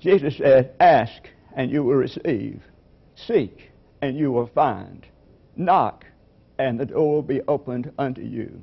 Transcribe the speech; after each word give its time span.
Jesus 0.00 0.38
said, 0.38 0.74
Ask 0.80 1.28
and 1.54 1.70
you 1.70 1.84
will 1.84 1.96
receive. 1.96 2.62
Seek 3.14 3.70
and 4.00 4.16
you 4.16 4.32
will 4.32 4.46
find. 4.46 5.06
Knock 5.56 6.06
and 6.58 6.80
the 6.80 6.86
door 6.86 7.14
will 7.14 7.22
be 7.22 7.42
opened 7.42 7.92
unto 7.98 8.22
you. 8.22 8.62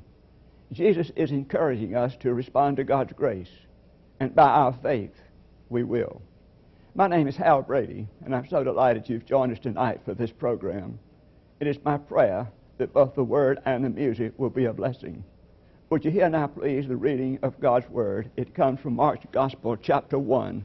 Jesus 0.72 1.10
is 1.16 1.30
encouraging 1.30 1.94
us 1.94 2.16
to 2.16 2.34
respond 2.34 2.76
to 2.76 2.84
God's 2.84 3.12
grace, 3.12 3.50
and 4.20 4.34
by 4.34 4.48
our 4.48 4.72
faith, 4.82 5.14
we 5.70 5.82
will. 5.82 6.20
My 6.94 7.06
name 7.06 7.26
is 7.26 7.36
Hal 7.36 7.62
Brady, 7.62 8.06
and 8.24 8.34
I'm 8.34 8.46
so 8.48 8.62
delighted 8.62 9.08
you've 9.08 9.24
joined 9.24 9.52
us 9.52 9.58
tonight 9.58 10.00
for 10.04 10.14
this 10.14 10.30
program. 10.30 10.98
It 11.60 11.66
is 11.66 11.78
my 11.84 11.96
prayer 11.96 12.48
that 12.76 12.92
both 12.92 13.14
the 13.14 13.24
word 13.24 13.60
and 13.64 13.84
the 13.84 13.90
music 13.90 14.32
will 14.36 14.50
be 14.50 14.66
a 14.66 14.72
blessing. 14.72 15.24
Would 15.90 16.04
you 16.04 16.10
hear 16.10 16.28
now, 16.28 16.48
please, 16.48 16.86
the 16.86 16.96
reading 16.96 17.38
of 17.42 17.60
God's 17.60 17.88
word? 17.88 18.30
It 18.36 18.54
comes 18.54 18.80
from 18.80 18.94
Mark's 18.94 19.26
Gospel, 19.32 19.76
chapter 19.76 20.18
1, 20.18 20.64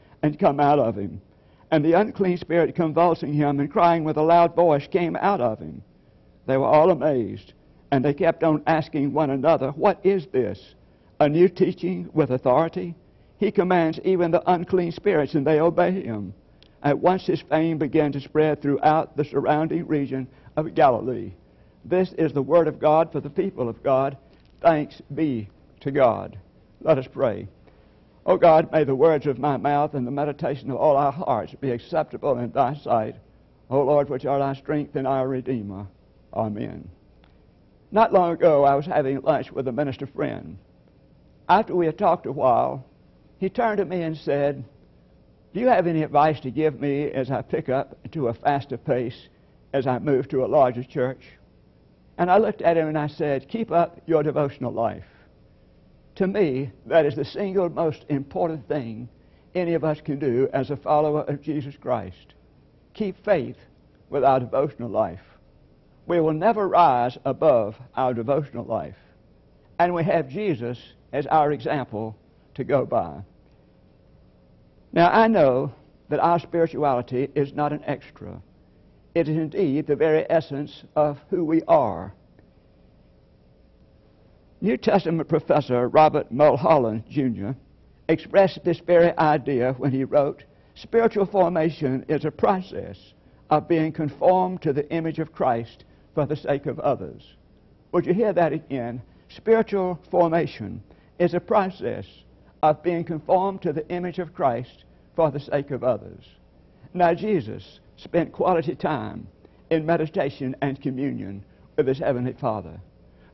and 0.23 0.39
come 0.39 0.59
out 0.59 0.79
of 0.79 0.95
him. 0.95 1.21
And 1.71 1.85
the 1.85 1.93
unclean 1.93 2.37
spirit, 2.37 2.75
convulsing 2.75 3.33
him 3.33 3.59
and 3.59 3.71
crying 3.71 4.03
with 4.03 4.17
a 4.17 4.21
loud 4.21 4.55
voice, 4.55 4.87
came 4.87 5.15
out 5.15 5.41
of 5.41 5.59
him. 5.59 5.81
They 6.45 6.57
were 6.57 6.65
all 6.65 6.91
amazed, 6.91 7.53
and 7.91 8.03
they 8.03 8.13
kept 8.13 8.43
on 8.43 8.63
asking 8.67 9.13
one 9.13 9.29
another, 9.29 9.71
What 9.71 9.99
is 10.05 10.27
this? 10.27 10.75
A 11.19 11.29
new 11.29 11.47
teaching 11.47 12.09
with 12.13 12.31
authority? 12.31 12.95
He 13.37 13.51
commands 13.51 13.99
even 14.03 14.31
the 14.31 14.43
unclean 14.51 14.91
spirits, 14.91 15.33
and 15.33 15.47
they 15.47 15.59
obey 15.59 15.91
him. 15.91 16.33
At 16.83 16.99
once 16.99 17.25
his 17.25 17.41
fame 17.41 17.77
began 17.77 18.11
to 18.11 18.19
spread 18.19 18.61
throughout 18.61 19.15
the 19.15 19.25
surrounding 19.25 19.87
region 19.87 20.27
of 20.55 20.73
Galilee. 20.73 21.33
This 21.85 22.13
is 22.13 22.33
the 22.33 22.41
word 22.41 22.67
of 22.67 22.79
God 22.79 23.11
for 23.11 23.19
the 23.19 23.29
people 23.29 23.69
of 23.69 23.81
God. 23.81 24.17
Thanks 24.61 25.01
be 25.13 25.47
to 25.81 25.91
God. 25.91 26.37
Let 26.81 26.97
us 26.97 27.07
pray. 27.07 27.47
O 28.23 28.33
oh 28.33 28.37
God, 28.37 28.71
may 28.71 28.83
the 28.83 28.93
words 28.93 29.25
of 29.25 29.39
my 29.39 29.57
mouth 29.57 29.95
and 29.95 30.05
the 30.05 30.11
meditation 30.11 30.69
of 30.69 30.77
all 30.77 30.95
our 30.95 31.11
hearts 31.11 31.55
be 31.55 31.71
acceptable 31.71 32.37
in 32.37 32.51
thy 32.51 32.75
sight. 32.75 33.15
O 33.69 33.79
oh 33.79 33.83
Lord, 33.83 34.09
which 34.09 34.25
art 34.25 34.43
our 34.43 34.53
strength 34.53 34.95
and 34.95 35.07
our 35.07 35.27
Redeemer. 35.27 35.87
Amen. 36.33 36.87
Not 37.91 38.13
long 38.13 38.33
ago, 38.33 38.63
I 38.63 38.75
was 38.75 38.85
having 38.85 39.21
lunch 39.21 39.51
with 39.51 39.67
a 39.67 39.71
minister 39.71 40.05
friend. 40.05 40.57
After 41.49 41.75
we 41.75 41.87
had 41.87 41.97
talked 41.97 42.27
a 42.27 42.31
while, 42.31 42.85
he 43.39 43.49
turned 43.49 43.79
to 43.79 43.85
me 43.85 44.03
and 44.03 44.15
said, 44.15 44.63
Do 45.53 45.59
you 45.59 45.67
have 45.67 45.87
any 45.87 46.03
advice 46.03 46.39
to 46.41 46.51
give 46.51 46.79
me 46.79 47.11
as 47.11 47.31
I 47.31 47.41
pick 47.41 47.69
up 47.69 47.97
to 48.11 48.27
a 48.27 48.33
faster 48.35 48.77
pace 48.77 49.29
as 49.73 49.87
I 49.87 49.97
move 49.97 50.29
to 50.29 50.45
a 50.45 50.47
larger 50.47 50.83
church? 50.83 51.23
And 52.19 52.29
I 52.29 52.37
looked 52.37 52.61
at 52.61 52.77
him 52.77 52.87
and 52.87 52.97
I 52.97 53.07
said, 53.07 53.49
Keep 53.49 53.71
up 53.71 53.99
your 54.05 54.21
devotional 54.21 54.71
life. 54.71 55.05
To 56.15 56.27
me, 56.27 56.71
that 56.85 57.05
is 57.05 57.15
the 57.15 57.25
single 57.25 57.69
most 57.69 58.05
important 58.09 58.67
thing 58.67 59.07
any 59.55 59.73
of 59.73 59.83
us 59.83 60.01
can 60.01 60.19
do 60.19 60.49
as 60.53 60.69
a 60.69 60.77
follower 60.77 61.21
of 61.21 61.41
Jesus 61.41 61.75
Christ. 61.77 62.33
Keep 62.93 63.23
faith 63.23 63.57
with 64.09 64.23
our 64.23 64.39
devotional 64.39 64.89
life. 64.89 65.21
We 66.07 66.19
will 66.19 66.33
never 66.33 66.67
rise 66.67 67.17
above 67.25 67.75
our 67.95 68.13
devotional 68.13 68.65
life. 68.65 68.97
And 69.79 69.93
we 69.93 70.03
have 70.03 70.29
Jesus 70.29 70.77
as 71.13 71.25
our 71.27 71.51
example 71.51 72.17
to 72.55 72.63
go 72.63 72.85
by. 72.85 73.21
Now, 74.93 75.09
I 75.09 75.27
know 75.27 75.73
that 76.09 76.19
our 76.19 76.39
spirituality 76.39 77.29
is 77.35 77.53
not 77.53 77.71
an 77.71 77.81
extra. 77.85 78.41
It 79.15 79.29
is 79.29 79.37
indeed 79.37 79.87
the 79.87 79.95
very 79.95 80.29
essence 80.29 80.83
of 80.95 81.19
who 81.29 81.45
we 81.45 81.61
are. 81.67 82.13
New 84.63 84.77
Testament 84.77 85.27
professor 85.27 85.87
Robert 85.87 86.31
Mulholland, 86.31 87.03
Jr., 87.09 87.49
expressed 88.07 88.63
this 88.63 88.79
very 88.79 89.17
idea 89.17 89.73
when 89.79 89.91
he 89.91 90.03
wrote 90.03 90.43
Spiritual 90.75 91.25
formation 91.25 92.05
is 92.07 92.25
a 92.25 92.31
process 92.31 93.13
of 93.49 93.67
being 93.67 93.91
conformed 93.91 94.61
to 94.61 94.71
the 94.71 94.87
image 94.91 95.17
of 95.17 95.33
Christ 95.33 95.83
for 96.13 96.27
the 96.27 96.35
sake 96.35 96.67
of 96.67 96.79
others. 96.79 97.35
Would 97.91 98.05
you 98.05 98.13
hear 98.13 98.33
that 98.33 98.53
again? 98.53 99.01
Spiritual 99.29 99.99
formation 100.11 100.83
is 101.17 101.33
a 101.33 101.39
process 101.39 102.05
of 102.61 102.83
being 102.83 103.03
conformed 103.03 103.63
to 103.63 103.73
the 103.73 103.87
image 103.89 104.19
of 104.19 104.33
Christ 104.33 104.85
for 105.15 105.31
the 105.31 105.39
sake 105.39 105.71
of 105.71 105.83
others. 105.83 106.23
Now, 106.93 107.15
Jesus 107.15 107.79
spent 107.97 108.31
quality 108.31 108.75
time 108.75 109.27
in 109.71 109.87
meditation 109.87 110.55
and 110.61 110.79
communion 110.79 111.43
with 111.77 111.87
his 111.87 111.99
Heavenly 111.99 112.33
Father. 112.33 112.79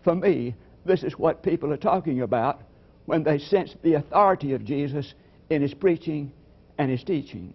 For 0.03 0.15
me, 0.15 0.55
this 0.87 1.03
is 1.03 1.13
what 1.13 1.43
people 1.43 1.71
are 1.71 1.77
talking 1.77 2.21
about 2.21 2.61
when 3.05 3.23
they 3.23 3.37
sense 3.37 3.75
the 3.83 3.95
authority 3.95 4.53
of 4.53 4.65
Jesus 4.65 5.13
in 5.49 5.61
his 5.61 5.73
preaching 5.73 6.31
and 6.77 6.89
his 6.89 7.03
teaching. 7.03 7.53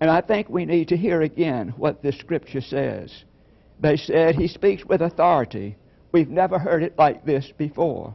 And 0.00 0.10
I 0.10 0.20
think 0.20 0.48
we 0.48 0.64
need 0.64 0.88
to 0.88 0.96
hear 0.96 1.22
again 1.22 1.74
what 1.76 2.02
this 2.02 2.18
scripture 2.18 2.60
says. 2.60 3.24
They 3.80 3.96
said 3.96 4.34
he 4.34 4.48
speaks 4.48 4.84
with 4.84 5.00
authority. 5.00 5.76
We've 6.10 6.28
never 6.28 6.58
heard 6.58 6.82
it 6.82 6.98
like 6.98 7.24
this 7.24 7.52
before. 7.56 8.14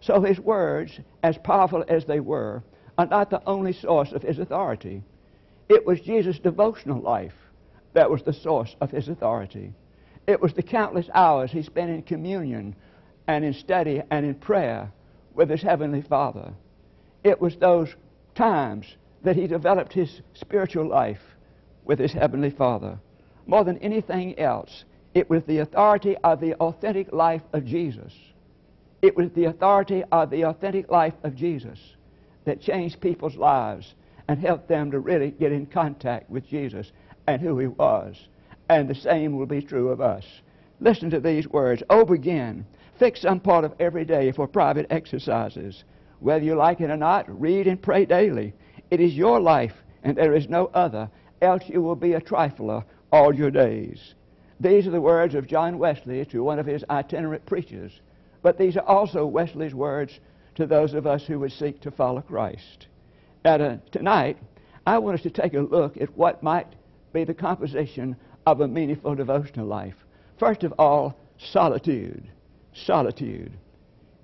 So 0.00 0.20
his 0.22 0.38
words, 0.38 0.98
as 1.22 1.36
powerful 1.38 1.84
as 1.88 2.04
they 2.04 2.20
were, 2.20 2.62
are 2.96 3.06
not 3.06 3.30
the 3.30 3.42
only 3.46 3.72
source 3.72 4.12
of 4.12 4.22
his 4.22 4.38
authority. 4.38 5.02
It 5.68 5.86
was 5.86 6.00
Jesus' 6.00 6.38
devotional 6.38 7.00
life 7.00 7.34
that 7.94 8.10
was 8.10 8.22
the 8.22 8.32
source 8.32 8.74
of 8.80 8.90
his 8.90 9.08
authority. 9.08 9.72
It 10.26 10.40
was 10.40 10.52
the 10.54 10.62
countless 10.62 11.08
hours 11.14 11.50
he 11.50 11.62
spent 11.62 11.90
in 11.90 12.02
communion 12.02 12.76
and 13.28 13.44
in 13.44 13.54
study 13.54 14.02
and 14.10 14.26
in 14.26 14.34
prayer 14.34 14.90
with 15.34 15.48
his 15.50 15.62
Heavenly 15.62 16.02
Father. 16.02 16.52
It 17.22 17.40
was 17.40 17.56
those 17.56 17.94
times 18.34 18.96
that 19.22 19.36
he 19.36 19.46
developed 19.46 19.92
his 19.92 20.20
spiritual 20.34 20.88
life 20.88 21.22
with 21.84 22.00
his 22.00 22.12
Heavenly 22.12 22.50
Father. 22.50 22.98
More 23.46 23.62
than 23.62 23.78
anything 23.78 24.36
else, 24.38 24.84
it 25.14 25.30
was 25.30 25.44
the 25.44 25.58
authority 25.58 26.16
of 26.24 26.40
the 26.40 26.54
authentic 26.56 27.12
life 27.12 27.42
of 27.52 27.64
Jesus 27.64 28.12
it 29.00 29.16
was 29.16 29.30
the 29.30 29.44
authority 29.44 30.02
of 30.10 30.30
the 30.30 30.44
authentic 30.44 30.90
life 30.90 31.14
of 31.22 31.36
Jesus 31.36 31.78
that 32.44 32.60
changed 32.60 33.00
people's 33.00 33.36
lives 33.36 33.94
and 34.26 34.40
helped 34.40 34.68
them 34.68 34.90
to 34.90 34.98
really 34.98 35.30
get 35.30 35.52
in 35.52 35.66
contact 35.66 36.28
with 36.28 36.46
Jesus 36.48 36.90
and 37.26 37.40
who 37.40 37.58
he 37.58 37.68
was. 37.68 38.16
And 38.68 38.88
the 38.88 38.94
same 38.94 39.36
will 39.36 39.46
be 39.46 39.62
true 39.62 39.88
of 39.88 40.00
us. 40.00 40.24
Listen 40.80 41.10
to 41.10 41.20
these 41.20 41.48
words. 41.48 41.82
Oh, 41.88 42.04
begin. 42.04 42.66
Fix 42.98 43.22
some 43.22 43.40
part 43.40 43.64
of 43.64 43.74
every 43.78 44.04
day 44.04 44.32
for 44.32 44.48
private 44.48 44.86
exercises. 44.90 45.84
Whether 46.20 46.44
you 46.44 46.56
like 46.56 46.80
it 46.80 46.90
or 46.90 46.96
not, 46.96 47.40
read 47.40 47.66
and 47.66 47.80
pray 47.80 48.04
daily. 48.04 48.54
It 48.90 49.00
is 49.00 49.14
your 49.14 49.40
life, 49.40 49.74
and 50.02 50.16
there 50.16 50.34
is 50.34 50.48
no 50.48 50.66
other, 50.74 51.08
else 51.40 51.62
you 51.66 51.80
will 51.80 51.94
be 51.94 52.14
a 52.14 52.20
trifler 52.20 52.84
all 53.12 53.32
your 53.32 53.50
days. 53.50 54.14
These 54.60 54.88
are 54.88 54.92
the 54.92 55.00
words 55.00 55.36
of 55.36 55.46
John 55.46 55.78
Wesley 55.78 56.24
to 56.26 56.42
one 56.42 56.58
of 56.58 56.66
his 56.66 56.84
itinerant 56.90 57.46
preachers. 57.46 58.00
But 58.42 58.58
these 58.58 58.76
are 58.76 58.86
also 58.86 59.26
Wesley's 59.26 59.74
words 59.74 60.18
to 60.56 60.66
those 60.66 60.94
of 60.94 61.06
us 61.06 61.24
who 61.24 61.38
would 61.38 61.52
seek 61.52 61.80
to 61.82 61.92
follow 61.92 62.20
Christ. 62.20 62.88
Now, 63.44 63.54
uh, 63.54 63.76
tonight, 63.92 64.38
I 64.84 64.98
want 64.98 65.14
us 65.16 65.22
to 65.22 65.30
take 65.30 65.54
a 65.54 65.60
look 65.60 65.96
at 65.98 66.16
what 66.16 66.42
might 66.42 66.66
be 67.12 67.22
the 67.22 67.34
composition 67.34 68.16
of 68.46 68.60
a 68.60 68.66
meaningful 68.68 69.14
devotional 69.14 69.66
life. 69.66 69.94
First 70.38 70.64
of 70.64 70.74
all, 70.78 71.16
solitude. 71.38 72.28
Solitude. 72.84 73.52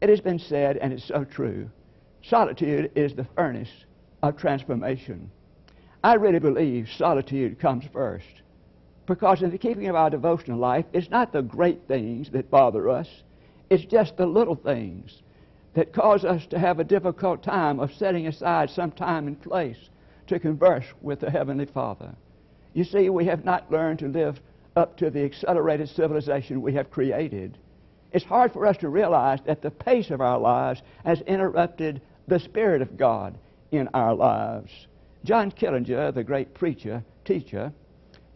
It 0.00 0.08
has 0.08 0.20
been 0.20 0.38
said, 0.38 0.76
and 0.76 0.92
it's 0.92 1.08
so 1.08 1.24
true, 1.24 1.70
solitude 2.22 2.90
is 2.94 3.14
the 3.14 3.26
furnace 3.34 3.72
of 4.22 4.36
transformation. 4.36 5.30
I 6.02 6.14
really 6.14 6.38
believe 6.38 6.88
solitude 6.96 7.58
comes 7.58 7.84
first. 7.92 8.42
Because 9.06 9.42
in 9.42 9.50
the 9.50 9.58
keeping 9.58 9.88
of 9.88 9.96
our 9.96 10.10
devotional 10.10 10.58
life, 10.58 10.86
it's 10.92 11.10
not 11.10 11.32
the 11.32 11.42
great 11.42 11.86
things 11.88 12.30
that 12.30 12.50
bother 12.50 12.88
us. 12.88 13.08
It's 13.70 13.84
just 13.84 14.16
the 14.16 14.26
little 14.26 14.54
things 14.54 15.22
that 15.74 15.92
cause 15.92 16.24
us 16.24 16.46
to 16.46 16.58
have 16.58 16.78
a 16.78 16.84
difficult 16.84 17.42
time 17.42 17.80
of 17.80 17.92
setting 17.92 18.26
aside 18.26 18.70
some 18.70 18.92
time 18.92 19.26
and 19.26 19.40
place 19.40 19.88
to 20.28 20.38
converse 20.38 20.86
with 21.02 21.20
the 21.20 21.30
Heavenly 21.30 21.66
Father. 21.66 22.14
You 22.72 22.84
see, 22.84 23.10
we 23.10 23.26
have 23.26 23.44
not 23.44 23.70
learned 23.70 23.98
to 24.00 24.08
live 24.08 24.40
up 24.76 24.96
to 24.98 25.10
the 25.10 25.24
accelerated 25.24 25.88
civilization 25.88 26.62
we 26.62 26.74
have 26.74 26.90
created. 26.90 27.58
It's 28.14 28.24
hard 28.24 28.54
for 28.54 28.66
us 28.66 28.78
to 28.78 28.88
realize 28.88 29.40
that 29.44 29.60
the 29.60 29.70
pace 29.70 30.10
of 30.10 30.22
our 30.22 30.38
lives 30.38 30.80
has 31.04 31.20
interrupted 31.22 32.00
the 32.26 32.40
Spirit 32.40 32.80
of 32.80 32.96
God 32.96 33.36
in 33.70 33.88
our 33.92 34.14
lives. 34.14 34.70
John 35.24 35.50
Killinger, 35.50 36.14
the 36.14 36.24
great 36.24 36.54
preacher, 36.54 37.04
teacher, 37.26 37.72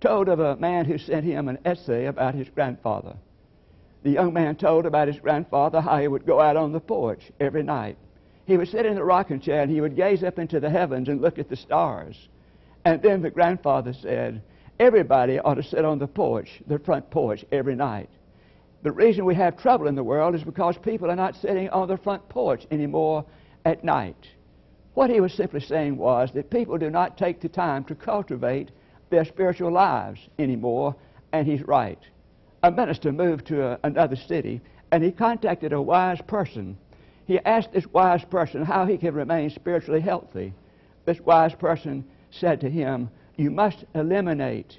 told 0.03 0.29
of 0.29 0.41
a 0.41 0.57
man 0.57 0.85
who 0.85 0.99
sent 0.99 1.25
him 1.25 1.49
an 1.49 1.59
essay 1.65 2.05
about 2.05 2.35
his 2.35 2.51
grandfather 2.51 3.17
the 4.03 4.11
young 4.11 4.33
man 4.33 4.57
told 4.57 4.87
about 4.87 5.09
his 5.09 5.19
grandfather 5.19 5.81
how 5.81 5.99
he 5.99 6.09
would 6.09 6.25
go 6.25 6.41
out 6.41 6.57
on 6.57 6.73
the 6.73 6.81
porch 6.81 7.31
every 7.41 7.63
night. 7.63 7.97
He 8.47 8.57
would 8.57 8.69
sit 8.69 8.87
in 8.87 8.95
the 8.95 9.05
rocking 9.05 9.41
chair 9.41 9.63
and 9.63 9.71
he 9.71 9.81
would 9.81 9.97
gaze 9.97 10.23
up 10.23 10.39
into 10.39 10.61
the 10.61 10.71
heavens 10.71 11.09
and 11.09 11.21
look 11.21 11.39
at 11.39 11.49
the 11.49 11.57
stars. 11.57 12.29
And 12.85 13.03
then 13.03 13.21
the 13.21 13.31
grandfather 13.31 13.93
said, 13.93 14.43
everybody 14.79 15.39
ought 15.39 15.55
to 15.55 15.63
sit 15.63 15.85
on 15.85 15.99
the 15.99 16.07
porch, 16.07 16.63
the 16.67 16.79
front 16.79 17.11
porch, 17.11 17.45
every 17.53 17.75
night. 17.75 18.09
The 18.83 18.93
reason 18.93 19.25
we 19.25 19.35
have 19.35 19.57
trouble 19.57 19.89
in 19.89 19.97
the 19.97 20.05
world 20.05 20.37
is 20.37 20.45
because 20.45 20.79
people 20.79 21.11
are 21.11 21.17
not 21.17 21.35
sitting 21.35 21.69
on 21.71 21.89
their 21.89 21.97
front 21.97 22.29
porch 22.29 22.65
anymore 22.71 23.25
at 23.65 23.83
night. 23.83 24.29
What 24.95 25.11
he 25.11 25.21
was 25.21 25.33
simply 25.33 25.61
saying 25.61 25.97
was 25.97 26.31
that 26.33 26.51
people 26.51 26.79
do 26.79 26.89
not 26.89 27.19
take 27.19 27.41
the 27.41 27.49
time 27.49 27.85
to 27.85 27.95
cultivate 27.95 28.71
their 29.11 29.25
spiritual 29.25 29.73
lives 29.73 30.21
anymore, 30.39 30.95
and 31.33 31.47
he's 31.47 31.63
right. 31.67 31.99
A 32.63 32.71
minister 32.71 33.11
moved 33.13 33.47
to 33.47 33.65
a, 33.65 33.79
another 33.83 34.17
city, 34.17 34.61
and 34.93 35.03
he 35.03 35.11
contacted 35.11 35.73
a 35.73 35.83
wise 35.83 36.21
person. 36.23 36.77
He 37.27 37.39
asked 37.41 37.73
this 37.73 37.87
wise 37.89 38.25
person 38.25 38.65
how 38.65 38.87
he 38.87 38.97
could 38.97 39.15
remain 39.15 39.51
spiritually 39.51 40.01
healthy. 40.01 40.55
This 41.05 41.21
wise 41.21 41.55
person 41.55 42.05
said 42.31 42.61
to 42.61 42.71
him, 42.71 43.11
You 43.37 43.51
must 43.51 43.85
eliminate 43.95 44.79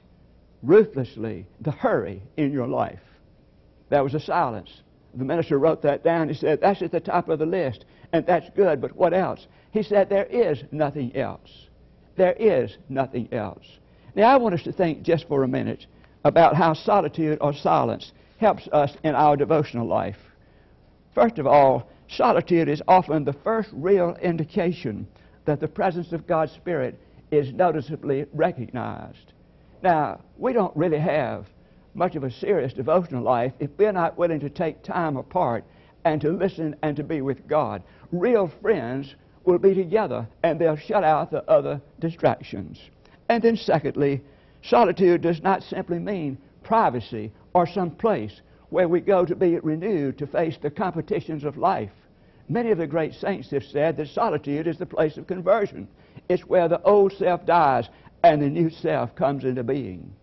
ruthlessly 0.64 1.48
the 1.62 1.72
hurry 1.72 2.22
in 2.38 2.52
your 2.52 2.68
life. 2.68 3.09
There 3.90 4.04
was 4.04 4.14
a 4.14 4.20
silence. 4.20 4.70
The 5.16 5.26
minister 5.26 5.58
wrote 5.58 5.82
that 5.82 6.04
down. 6.04 6.30
He 6.30 6.36
said, 6.36 6.62
That's 6.62 6.82
at 6.82 6.92
the 6.92 7.00
top 7.00 7.30
of 7.30 7.40
the 7.40 7.46
list, 7.46 7.86
and 8.14 8.26
that's 8.26 8.50
good, 8.56 8.80
but 8.82 8.96
what 8.96 9.14
else? 9.14 9.48
He 9.72 9.84
said, 9.84 10.10
There 10.10 10.26
is 10.26 10.64
nothing 10.72 11.16
else. 11.16 11.68
There 12.16 12.34
is 12.34 12.78
nothing 12.90 13.30
else. 13.34 13.66
Now, 14.16 14.34
I 14.34 14.38
want 14.38 14.56
us 14.56 14.64
to 14.64 14.72
think 14.72 15.04
just 15.04 15.28
for 15.28 15.44
a 15.44 15.48
minute 15.48 15.86
about 16.24 16.56
how 16.56 16.74
solitude 16.74 17.38
or 17.42 17.54
silence 17.54 18.12
helps 18.38 18.68
us 18.72 18.96
in 19.04 19.16
our 19.16 19.36
devotional 19.36 19.88
life. 19.88 20.18
First 21.16 21.40
of 21.40 21.48
all, 21.48 21.90
solitude 22.08 22.70
is 22.70 22.82
often 22.88 23.24
the 23.24 23.34
first 23.34 23.70
real 23.74 24.16
indication 24.22 25.08
that 25.46 25.60
the 25.60 25.68
presence 25.68 26.12
of 26.12 26.28
God's 26.28 26.52
Spirit 26.52 27.00
is 27.32 27.54
noticeably 27.54 28.26
recognized. 28.34 29.34
Now, 29.82 30.22
we 30.38 30.54
don't 30.54 30.76
really 30.76 31.00
have 31.00 31.46
much 32.00 32.16
of 32.16 32.24
a 32.24 32.32
serious 32.32 32.72
devotional 32.72 33.22
life 33.22 33.52
if 33.60 33.70
we're 33.78 33.92
not 33.92 34.18
willing 34.18 34.40
to 34.40 34.50
take 34.50 34.82
time 34.82 35.18
apart 35.18 35.66
and 36.06 36.22
to 36.22 36.32
listen 36.32 36.74
and 36.82 36.96
to 36.96 37.04
be 37.04 37.22
with 37.22 37.46
God. 37.46 37.84
Real 38.14 38.50
friends 38.62 39.16
will 39.44 39.60
be 39.60 39.76
together 39.76 40.26
and 40.42 40.58
they'll 40.58 40.78
shut 40.78 41.04
out 41.04 41.30
the 41.30 41.44
other 41.50 41.82
distractions. 42.00 42.80
And 43.28 43.44
then, 43.44 43.58
secondly, 43.58 44.22
solitude 44.64 45.22
does 45.22 45.44
not 45.44 45.62
simply 45.62 46.00
mean 46.00 46.38
privacy 46.64 47.34
or 47.54 47.68
some 47.68 47.92
place 47.92 48.42
where 48.70 48.88
we 48.88 49.02
go 49.02 49.26
to 49.26 49.36
be 49.36 49.60
renewed 49.60 50.18
to 50.20 50.28
face 50.28 50.58
the 50.62 50.72
competitions 50.72 51.44
of 51.44 51.58
life. 51.58 51.92
Many 52.48 52.72
of 52.72 52.78
the 52.78 52.88
great 52.88 53.14
saints 53.14 53.52
have 53.52 53.64
said 53.64 53.98
that 53.98 54.08
solitude 54.08 54.68
is 54.68 54.78
the 54.78 54.86
place 54.86 55.18
of 55.18 55.28
conversion. 55.28 55.88
It's 56.30 56.46
where 56.46 56.70
the 56.70 56.82
old 56.84 57.12
self 57.12 57.46
dies 57.46 57.90
and 58.24 58.42
the 58.42 58.50
new 58.50 58.70
self 58.70 59.16
comes 59.16 59.44
into 59.44 59.64
being. 59.64 60.14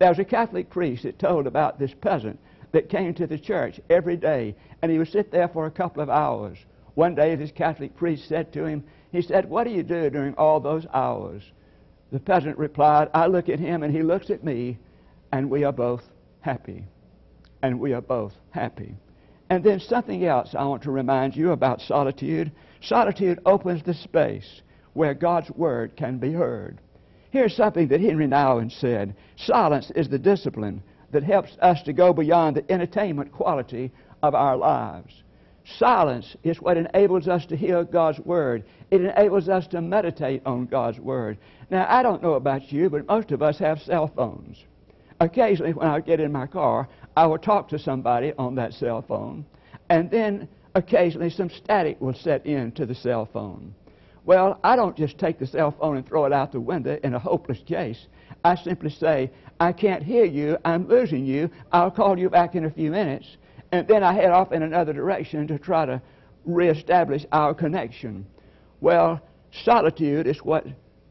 There 0.00 0.08
was 0.08 0.18
a 0.18 0.24
Catholic 0.24 0.70
priest 0.70 1.02
that 1.02 1.18
told 1.18 1.46
about 1.46 1.78
this 1.78 1.92
peasant 1.92 2.40
that 2.72 2.88
came 2.88 3.12
to 3.14 3.26
the 3.26 3.38
church 3.38 3.78
every 3.90 4.16
day, 4.16 4.56
and 4.80 4.90
he 4.90 4.96
would 4.96 5.08
sit 5.08 5.30
there 5.30 5.48
for 5.48 5.66
a 5.66 5.70
couple 5.70 6.02
of 6.02 6.08
hours. 6.08 6.56
One 6.94 7.14
day, 7.14 7.36
this 7.36 7.52
Catholic 7.52 7.94
priest 7.96 8.26
said 8.26 8.50
to 8.54 8.64
him, 8.64 8.82
he 9.12 9.20
said, 9.20 9.50
What 9.50 9.64
do 9.64 9.70
you 9.70 9.82
do 9.82 10.08
during 10.08 10.34
all 10.34 10.58
those 10.58 10.86
hours? 10.94 11.42
The 12.12 12.18
peasant 12.18 12.56
replied, 12.56 13.10
I 13.12 13.26
look 13.26 13.50
at 13.50 13.60
him 13.60 13.82
and 13.82 13.94
he 13.94 14.02
looks 14.02 14.30
at 14.30 14.42
me, 14.42 14.78
and 15.32 15.50
we 15.50 15.64
are 15.64 15.72
both 15.72 16.02
happy. 16.40 16.86
And 17.62 17.78
we 17.78 17.92
are 17.92 18.00
both 18.00 18.32
happy. 18.52 18.96
And 19.50 19.62
then 19.62 19.80
something 19.80 20.24
else 20.24 20.54
I 20.58 20.64
want 20.64 20.82
to 20.84 20.90
remind 20.90 21.36
you 21.36 21.52
about 21.52 21.82
solitude. 21.82 22.52
Solitude 22.80 23.40
opens 23.44 23.82
the 23.82 23.92
space 23.92 24.62
where 24.94 25.12
God's 25.12 25.50
word 25.50 25.94
can 25.94 26.16
be 26.16 26.32
heard. 26.32 26.80
Here's 27.30 27.54
something 27.54 27.88
that 27.88 28.00
Henry 28.00 28.26
Nouwen 28.26 28.70
said 28.70 29.14
Silence 29.36 29.90
is 29.94 30.08
the 30.08 30.18
discipline 30.18 30.82
that 31.12 31.22
helps 31.22 31.56
us 31.60 31.82
to 31.82 31.92
go 31.92 32.12
beyond 32.12 32.56
the 32.56 32.72
entertainment 32.72 33.32
quality 33.32 33.92
of 34.22 34.34
our 34.34 34.56
lives. 34.56 35.22
Silence 35.64 36.36
is 36.42 36.60
what 36.60 36.76
enables 36.76 37.28
us 37.28 37.46
to 37.46 37.56
hear 37.56 37.84
God's 37.84 38.18
Word. 38.20 38.64
It 38.90 39.02
enables 39.02 39.48
us 39.48 39.66
to 39.68 39.80
meditate 39.80 40.42
on 40.44 40.66
God's 40.66 40.98
Word. 40.98 41.38
Now, 41.70 41.86
I 41.88 42.02
don't 42.02 42.22
know 42.22 42.34
about 42.34 42.72
you, 42.72 42.90
but 42.90 43.06
most 43.06 43.30
of 43.30 43.42
us 43.42 43.58
have 43.58 43.80
cell 43.80 44.08
phones. 44.08 44.64
Occasionally, 45.20 45.74
when 45.74 45.86
I 45.86 46.00
get 46.00 46.18
in 46.18 46.32
my 46.32 46.46
car, 46.46 46.88
I 47.16 47.26
will 47.26 47.38
talk 47.38 47.68
to 47.68 47.78
somebody 47.78 48.32
on 48.38 48.54
that 48.56 48.72
cell 48.72 49.02
phone, 49.02 49.44
and 49.88 50.10
then 50.10 50.48
occasionally 50.74 51.30
some 51.30 51.50
static 51.50 52.00
will 52.00 52.14
set 52.14 52.46
in 52.46 52.72
to 52.72 52.86
the 52.86 52.94
cell 52.94 53.26
phone. 53.26 53.74
Well, 54.30 54.60
I 54.62 54.76
don't 54.76 54.96
just 54.96 55.18
take 55.18 55.40
the 55.40 55.46
cell 55.48 55.72
phone 55.72 55.96
and 55.96 56.06
throw 56.06 56.24
it 56.24 56.32
out 56.32 56.52
the 56.52 56.60
window 56.60 56.96
in 57.02 57.14
a 57.14 57.18
hopeless 57.18 57.58
case. 57.66 58.06
I 58.44 58.54
simply 58.54 58.90
say, 58.90 59.32
I 59.58 59.72
can't 59.72 60.04
hear 60.04 60.24
you, 60.24 60.56
I'm 60.64 60.86
losing 60.86 61.26
you, 61.26 61.50
I'll 61.72 61.90
call 61.90 62.16
you 62.16 62.30
back 62.30 62.54
in 62.54 62.64
a 62.64 62.70
few 62.70 62.92
minutes. 62.92 63.26
And 63.72 63.88
then 63.88 64.04
I 64.04 64.12
head 64.12 64.30
off 64.30 64.52
in 64.52 64.62
another 64.62 64.92
direction 64.92 65.48
to 65.48 65.58
try 65.58 65.84
to 65.84 66.00
reestablish 66.44 67.26
our 67.32 67.54
connection. 67.54 68.24
Well, 68.80 69.20
solitude 69.64 70.28
is 70.28 70.44
what 70.44 70.64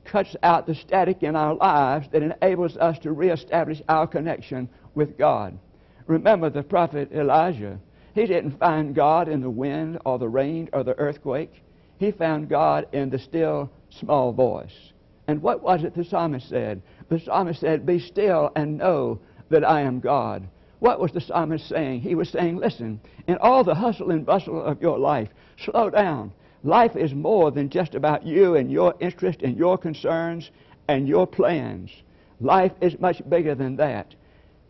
cuts 0.05 0.37
out 0.41 0.65
the 0.65 0.75
static 0.75 1.21
in 1.21 1.35
our 1.35 1.55
lives 1.55 2.07
that 2.13 2.23
enables 2.23 2.77
us 2.77 2.99
to 2.99 3.11
reestablish 3.11 3.81
our 3.89 4.07
connection 4.07 4.69
with 4.95 5.17
God. 5.17 5.59
Remember 6.07 6.49
the 6.49 6.63
prophet 6.63 7.11
Elijah. 7.11 7.79
He 8.15 8.25
didn't 8.25 8.57
find 8.59 8.95
God 8.95 9.27
in 9.27 9.41
the 9.41 9.49
wind 9.49 9.99
or 10.05 10.19
the 10.19 10.29
rain 10.29 10.69
or 10.71 10.85
the 10.85 10.97
earthquake. 10.97 11.63
He 11.99 12.11
found 12.11 12.49
God 12.49 12.87
in 12.93 13.09
the 13.09 13.19
still 13.19 13.69
small 13.91 14.31
voice. 14.31 14.93
And 15.27 15.41
what 15.41 15.61
was 15.61 15.83
it 15.83 15.93
the 15.93 16.03
psalmist 16.03 16.49
said? 16.49 16.81
The 17.09 17.19
psalmist 17.19 17.59
said, 17.59 17.85
Be 17.85 17.99
still 17.99 18.51
and 18.55 18.77
know 18.77 19.19
that 19.49 19.63
I 19.63 19.81
am 19.81 19.99
God. 19.99 20.47
What 20.79 21.01
was 21.01 21.11
the 21.11 21.19
psalmist 21.19 21.67
saying? 21.67 22.01
He 22.01 22.15
was 22.15 22.29
saying, 22.29 22.55
listen, 22.55 23.01
in 23.27 23.37
all 23.37 23.65
the 23.65 23.75
hustle 23.75 24.11
and 24.11 24.25
bustle 24.25 24.63
of 24.63 24.81
your 24.81 24.97
life, 24.97 25.27
slow 25.57 25.89
down. 25.89 26.31
Life 26.63 26.95
is 26.95 27.13
more 27.13 27.51
than 27.51 27.69
just 27.69 27.95
about 27.95 28.25
you 28.25 28.55
and 28.55 28.71
your 28.71 28.95
interest 29.01 29.41
and 29.41 29.57
your 29.57 29.77
concerns 29.77 30.51
and 30.87 31.07
your 31.07 31.27
plans. 31.27 31.91
Life 32.39 32.71
is 32.79 32.99
much 32.99 33.21
bigger 33.29 33.55
than 33.55 33.75
that. 33.75 34.15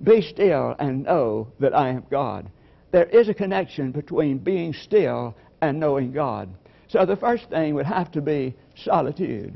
Be 0.04 0.22
still 0.22 0.76
and 0.80 1.04
know 1.04 1.48
that 1.60 1.76
I 1.76 1.90
am 1.90 2.06
God. 2.10 2.50
There 2.92 3.06
is 3.06 3.30
a 3.30 3.34
connection 3.36 3.92
between 3.92 4.40
being 4.40 4.74
still 4.74 5.36
and 5.62 5.80
knowing 5.80 6.12
God. 6.12 6.50
So 6.90 7.06
the 7.06 7.16
first 7.16 7.50
thing 7.50 7.76
would 7.76 7.86
have 7.86 8.12
to 8.12 8.22
be 8.22 8.56
solitude. 8.76 9.54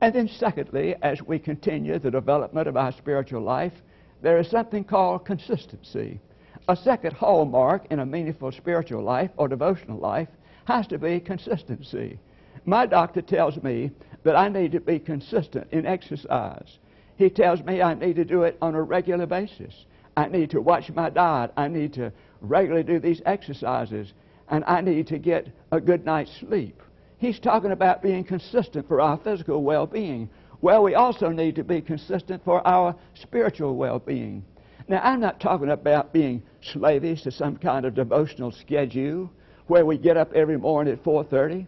And 0.00 0.14
then, 0.14 0.28
secondly, 0.28 0.94
as 1.02 1.22
we 1.22 1.38
continue 1.38 1.98
the 1.98 2.10
development 2.10 2.66
of 2.66 2.76
our 2.76 2.90
spiritual 2.90 3.42
life, 3.42 3.74
there 4.22 4.38
is 4.38 4.48
something 4.48 4.84
called 4.84 5.26
consistency. 5.26 6.20
A 6.68 6.76
second 6.76 7.12
hallmark 7.12 7.86
in 7.90 7.98
a 7.98 8.06
meaningful 8.06 8.50
spiritual 8.50 9.02
life 9.02 9.30
or 9.36 9.46
devotional 9.46 9.98
life 9.98 10.28
has 10.64 10.86
to 10.86 10.98
be 10.98 11.20
consistency. 11.20 12.18
My 12.64 12.86
doctor 12.86 13.20
tells 13.20 13.62
me 13.62 13.90
that 14.22 14.36
I 14.36 14.48
need 14.48 14.72
to 14.72 14.80
be 14.80 14.98
consistent 14.98 15.68
in 15.72 15.84
exercise. 15.84 16.78
He 17.16 17.28
tells 17.28 17.62
me 17.62 17.82
I 17.82 17.92
need 17.92 18.16
to 18.16 18.24
do 18.24 18.44
it 18.44 18.56
on 18.62 18.74
a 18.74 18.82
regular 18.82 19.26
basis. 19.26 19.84
I 20.16 20.28
need 20.28 20.50
to 20.50 20.62
watch 20.62 20.90
my 20.90 21.10
diet. 21.10 21.52
I 21.56 21.68
need 21.68 21.92
to 21.94 22.12
regularly 22.40 22.84
do 22.84 22.98
these 22.98 23.20
exercises. 23.26 24.14
And 24.50 24.64
I 24.66 24.80
need 24.80 25.06
to 25.08 25.18
get 25.18 25.48
a 25.72 25.80
good 25.80 26.04
night's 26.04 26.32
sleep. 26.40 26.82
He's 27.18 27.38
talking 27.38 27.72
about 27.72 28.02
being 28.02 28.24
consistent 28.24 28.88
for 28.88 29.00
our 29.00 29.16
physical 29.16 29.62
well 29.62 29.86
being. 29.86 30.28
Well, 30.60 30.82
we 30.82 30.94
also 30.94 31.28
need 31.30 31.56
to 31.56 31.64
be 31.64 31.80
consistent 31.80 32.44
for 32.44 32.66
our 32.66 32.94
spiritual 33.14 33.76
well 33.76 33.98
being. 33.98 34.44
Now, 34.88 35.00
I'm 35.04 35.20
not 35.20 35.40
talking 35.40 35.70
about 35.70 36.12
being 36.12 36.42
slavish 36.60 37.22
to 37.22 37.30
some 37.30 37.56
kind 37.56 37.86
of 37.86 37.94
devotional 37.94 38.50
schedule 38.50 39.30
where 39.68 39.86
we 39.86 39.96
get 39.96 40.16
up 40.16 40.32
every 40.34 40.58
morning 40.58 40.92
at 40.92 41.04
4:30. 41.04 41.66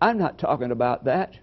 I'm 0.00 0.18
not 0.18 0.38
talking 0.38 0.72
about 0.72 1.04
that 1.04 1.38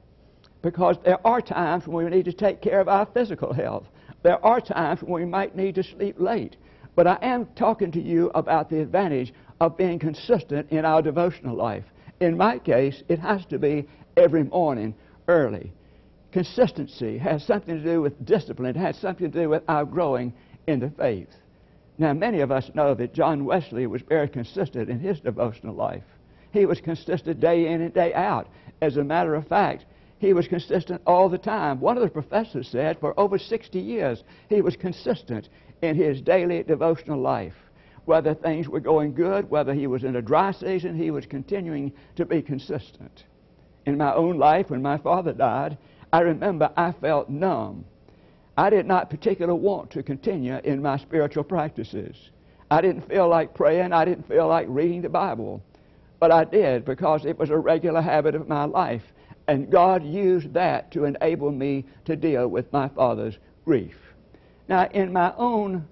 because 0.62 0.98
there 1.04 1.26
are 1.26 1.42
times 1.42 1.88
when 1.88 2.06
we 2.06 2.12
need 2.12 2.26
to 2.26 2.34
take 2.34 2.62
care 2.62 2.82
of 2.82 2.90
our 2.90 3.06
physical 3.06 3.54
health. 3.54 3.88
There 4.24 4.44
are 4.46 4.60
times 4.60 5.02
when 5.02 5.24
we 5.24 5.26
might 5.26 5.56
need 5.56 5.76
to 5.76 5.84
sleep 5.84 6.18
late. 6.20 6.58
But 6.96 7.08
I 7.08 7.18
am 7.22 7.48
talking 7.56 7.92
to 7.92 8.02
you 8.02 8.30
about 8.36 8.70
the 8.70 8.82
advantage 8.82 9.34
of 9.62 9.78
being 9.78 10.00
consistent 10.00 10.72
in 10.72 10.86
our 10.86 11.04
devotional 11.04 11.56
life. 11.56 11.86
In 12.20 12.36
my 12.36 12.58
case, 12.58 13.04
it 13.08 13.20
has 13.20 13.46
to 13.46 13.60
be 13.60 13.88
every 14.18 14.44
morning 14.44 14.96
early. 15.28 15.72
Consistency 16.32 17.20
has 17.20 17.46
something 17.46 17.78
to 17.78 17.84
do 17.84 18.02
with 18.02 18.26
discipline. 18.26 18.76
It 18.76 18.80
has 18.80 18.98
something 18.98 19.32
to 19.32 19.42
do 19.44 19.50
with 19.50 19.62
our 19.68 19.86
growing 19.86 20.34
in 20.66 20.80
the 20.80 20.90
faith. 20.90 21.30
Now, 22.00 22.12
many 22.14 22.40
of 22.40 22.52
us 22.52 22.72
know 22.74 22.96
that 22.96 23.14
John 23.14 23.46
Wesley 23.46 23.86
was 23.86 24.02
very 24.02 24.28
consistent 24.28 24.90
in 24.90 25.00
his 25.00 25.20
devotional 25.20 25.76
life. 25.76 26.06
He 26.52 26.66
was 26.66 26.82
consistent 26.82 27.40
day 27.40 27.68
in 27.68 27.82
and 27.82 27.94
day 27.94 28.16
out. 28.16 28.48
As 28.82 28.98
a 28.98 29.04
matter 29.04 29.36
of 29.36 29.48
fact, 29.48 29.86
he 30.18 30.34
was 30.34 30.48
consistent 30.48 31.04
all 31.06 31.30
the 31.30 31.38
time. 31.38 31.80
One 31.80 31.98
of 31.98 32.04
the 32.04 32.10
professors 32.10 32.68
said 32.68 33.00
for 33.00 33.20
over 33.20 33.38
60 33.38 33.80
years 33.80 34.24
he 34.50 34.62
was 34.62 34.76
consistent 34.76 35.50
in 35.84 35.96
his 35.96 36.20
daily 36.20 36.64
devotional 36.64 37.22
life. 37.22 37.54
Whether 38.12 38.34
things 38.34 38.68
were 38.68 38.82
going 38.82 39.14
good, 39.14 39.50
whether 39.50 39.74
he 39.74 39.88
was 39.88 40.04
in 40.04 40.18
a 40.18 40.22
dry 40.22 40.52
season, 40.52 40.98
he 40.98 41.12
was 41.12 41.26
continuing 41.26 41.94
to 42.18 42.26
be 42.26 42.42
consistent. 42.42 43.24
In 43.86 43.98
my 43.98 44.14
own 44.14 44.38
life, 44.38 44.70
when 44.70 44.82
my 44.82 44.98
father 44.98 45.32
died, 45.32 45.78
I 46.12 46.20
remember 46.20 46.74
I 46.76 46.92
felt 46.92 47.30
numb. 47.30 47.86
I 48.58 48.70
did 48.70 48.86
not 48.86 49.10
particularly 49.10 49.58
want 49.58 49.92
to 49.92 50.04
continue 50.04 50.58
in 50.58 50.82
my 50.82 50.98
spiritual 50.98 51.46
practices. 51.46 52.32
I 52.70 52.82
didn't 52.82 53.08
feel 53.08 53.30
like 53.30 53.54
praying. 53.54 53.94
I 53.94 54.04
didn't 54.04 54.28
feel 54.28 54.46
like 54.46 54.66
reading 54.68 55.02
the 55.04 55.08
Bible. 55.08 55.64
But 56.20 56.34
I 56.34 56.44
did 56.44 56.84
because 56.84 57.24
it 57.24 57.40
was 57.40 57.50
a 57.50 57.58
regular 57.58 58.02
habit 58.02 58.36
of 58.36 58.50
my 58.50 58.66
life. 58.66 59.14
And 59.48 59.72
God 59.72 60.04
used 60.04 60.54
that 60.54 60.92
to 60.92 61.06
enable 61.06 61.50
me 61.50 61.86
to 62.04 62.18
deal 62.18 62.50
with 62.50 62.74
my 62.74 62.90
father's 62.90 63.38
grief. 63.64 63.96
Now, 64.68 64.90
in 64.92 65.14
my 65.14 65.34
own 65.38 65.88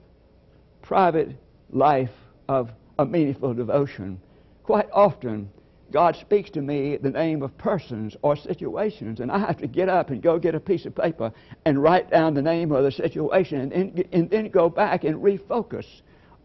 private 0.81 1.37
life 1.71 2.11
of 2.47 2.71
a 2.97 3.05
meaningful 3.05 3.53
devotion, 3.53 4.19
quite 4.63 4.89
often 4.91 5.49
God 5.91 6.15
speaks 6.15 6.51
to 6.51 6.61
me 6.61 6.97
the 6.97 7.09
name 7.09 7.41
of 7.41 7.57
persons 7.57 8.15
or 8.21 8.35
situations, 8.35 9.19
and 9.19 9.31
I 9.31 9.39
have 9.39 9.57
to 9.57 9.67
get 9.67 9.89
up 9.89 10.11
and 10.11 10.21
go 10.21 10.37
get 10.37 10.53
a 10.53 10.59
piece 10.59 10.85
of 10.85 10.95
paper 10.95 11.31
and 11.65 11.81
write 11.81 12.11
down 12.11 12.35
the 12.35 12.41
name 12.41 12.71
of 12.71 12.83
the 12.83 12.91
situation 12.91 13.59
and 13.59 13.71
then, 13.71 14.05
and 14.11 14.29
then 14.29 14.49
go 14.49 14.69
back 14.69 15.03
and 15.03 15.15
refocus 15.15 15.85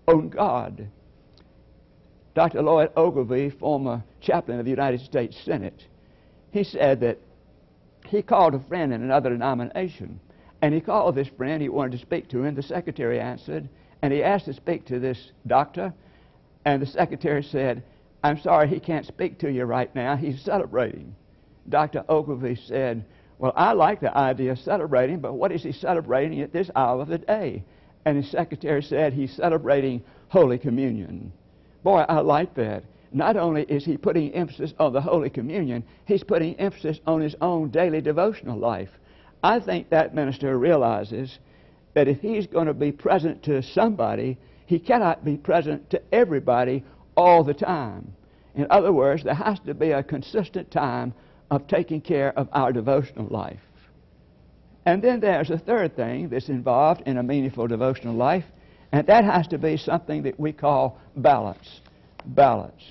on 0.09 0.31
God. 0.31 0.89
Dr. 2.35 2.63
Lloyd 2.63 2.91
Ogilvie, 2.97 3.51
former 3.51 4.03
chaplain 4.21 4.59
of 4.59 4.65
the 4.65 4.71
United 4.71 5.01
States 5.01 5.37
Senate, 5.45 5.85
he 6.51 6.65
said 6.65 7.01
that 7.01 7.19
he 8.07 8.23
called 8.23 8.55
a 8.55 8.61
friend 8.61 8.93
in 8.93 9.03
another 9.03 9.31
denomination, 9.31 10.21
and 10.63 10.75
he 10.75 10.81
called 10.81 11.15
this 11.15 11.29
friend. 11.29 11.61
He 11.61 11.69
wanted 11.69 11.93
to 11.93 11.99
speak 11.99 12.29
to 12.29 12.43
him. 12.43 12.55
The 12.55 12.63
secretary 12.63 13.21
answered, 13.21 13.69
and 14.05 14.13
he 14.13 14.23
asked 14.23 14.45
to 14.45 14.53
speak 14.53 14.85
to 14.85 15.01
this 15.01 15.33
doctor, 15.47 15.91
and 16.67 16.83
the 16.83 16.87
secretary 16.87 17.43
said, 17.43 17.83
I'm 18.23 18.39
sorry 18.39 18.69
he 18.69 18.79
can't 18.79 19.07
speak 19.07 19.39
to 19.39 19.51
you 19.51 19.65
right 19.65 19.95
now. 19.95 20.15
He's 20.15 20.43
celebrating. 20.43 21.17
Dr. 21.71 22.05
Ogilvie 22.11 22.57
said, 22.67 23.07
Well, 23.39 23.55
I 23.57 23.73
like 23.73 24.01
the 24.01 24.15
idea 24.15 24.53
of 24.53 24.59
celebrating, 24.59 25.21
but 25.21 25.33
what 25.33 25.53
is 25.53 25.63
he 25.63 25.73
celebrating 25.73 26.43
at 26.43 26.53
this 26.53 26.71
hour 26.77 27.01
of 27.01 27.09
the 27.09 27.17
day? 27.17 27.65
And 28.05 28.19
his 28.19 28.31
secretary 28.31 28.83
said, 28.83 29.15
He's 29.15 29.33
celebrating 29.33 30.03
Holy 30.29 30.59
Communion. 30.59 31.33
Boy, 31.83 32.05
I 32.07 32.21
like 32.21 32.53
that. 32.57 32.85
Not 33.11 33.39
only 33.39 33.63
is 33.63 33.87
he 33.87 33.97
putting 33.97 34.35
emphasis 34.35 34.75
on 34.79 34.93
the 34.93 35.01
Holy 35.01 35.31
Communion, 35.31 35.83
he's 36.05 36.25
putting 36.25 36.57
emphasis 36.57 37.01
on 37.07 37.23
his 37.23 37.37
own 37.41 37.71
daily 37.71 38.03
devotional 38.03 38.59
life. 38.59 38.91
I 39.43 39.61
think 39.61 39.89
that 39.89 40.15
minister 40.15 40.59
realizes 40.59 41.39
that 41.95 42.09
if 42.09 42.21
he's 42.21 42.47
going 42.47 42.67
to 42.67 42.75
be 42.75 42.93
present 42.93 43.43
to 43.45 43.63
somebody, 43.63 44.37
he 44.67 44.79
cannot 44.79 45.25
be 45.25 45.37
present 45.37 45.89
to 45.91 46.03
everybody 46.13 46.85
all 47.17 47.45
the 47.45 47.55
time. 47.55 48.13
In 48.55 48.67
other 48.71 48.93
words, 48.93 49.25
there 49.25 49.35
has 49.35 49.59
to 49.61 49.75
be 49.75 49.91
a 49.91 50.03
consistent 50.03 50.71
time 50.71 51.13
of 51.51 51.67
taking 51.67 52.01
care 52.01 52.37
of 52.39 52.49
our 52.53 52.73
devotional 52.73 53.27
life. 53.29 53.61
And 54.87 55.03
then 55.03 55.21
there's 55.21 55.51
a 55.51 55.59
third 55.59 55.97
thing 55.97 56.29
that's 56.29 56.49
involved 56.49 57.03
in 57.07 57.17
a 57.17 57.23
meaningful 57.23 57.67
devotional 57.67 58.15
life, 58.15 58.45
and 58.93 59.07
that 59.07 59.25
has 59.25 59.47
to 59.49 59.59
be 59.59 59.77
something 59.77 60.23
that 60.25 60.39
we 60.39 60.53
call 60.53 60.99
balance. 61.17 61.81
Balance. 62.27 62.83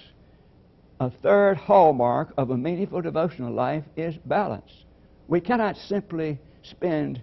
A 1.00 1.10
third 1.10 1.58
hallmark 1.58 2.34
of 2.38 2.50
a 2.50 2.58
meaningful 2.58 3.02
devotional 3.02 3.54
life 3.54 3.84
is 3.96 4.16
balance. 4.26 4.72
We 5.28 5.42
cannot 5.42 5.76
simply 5.78 6.40
spend 6.64 7.22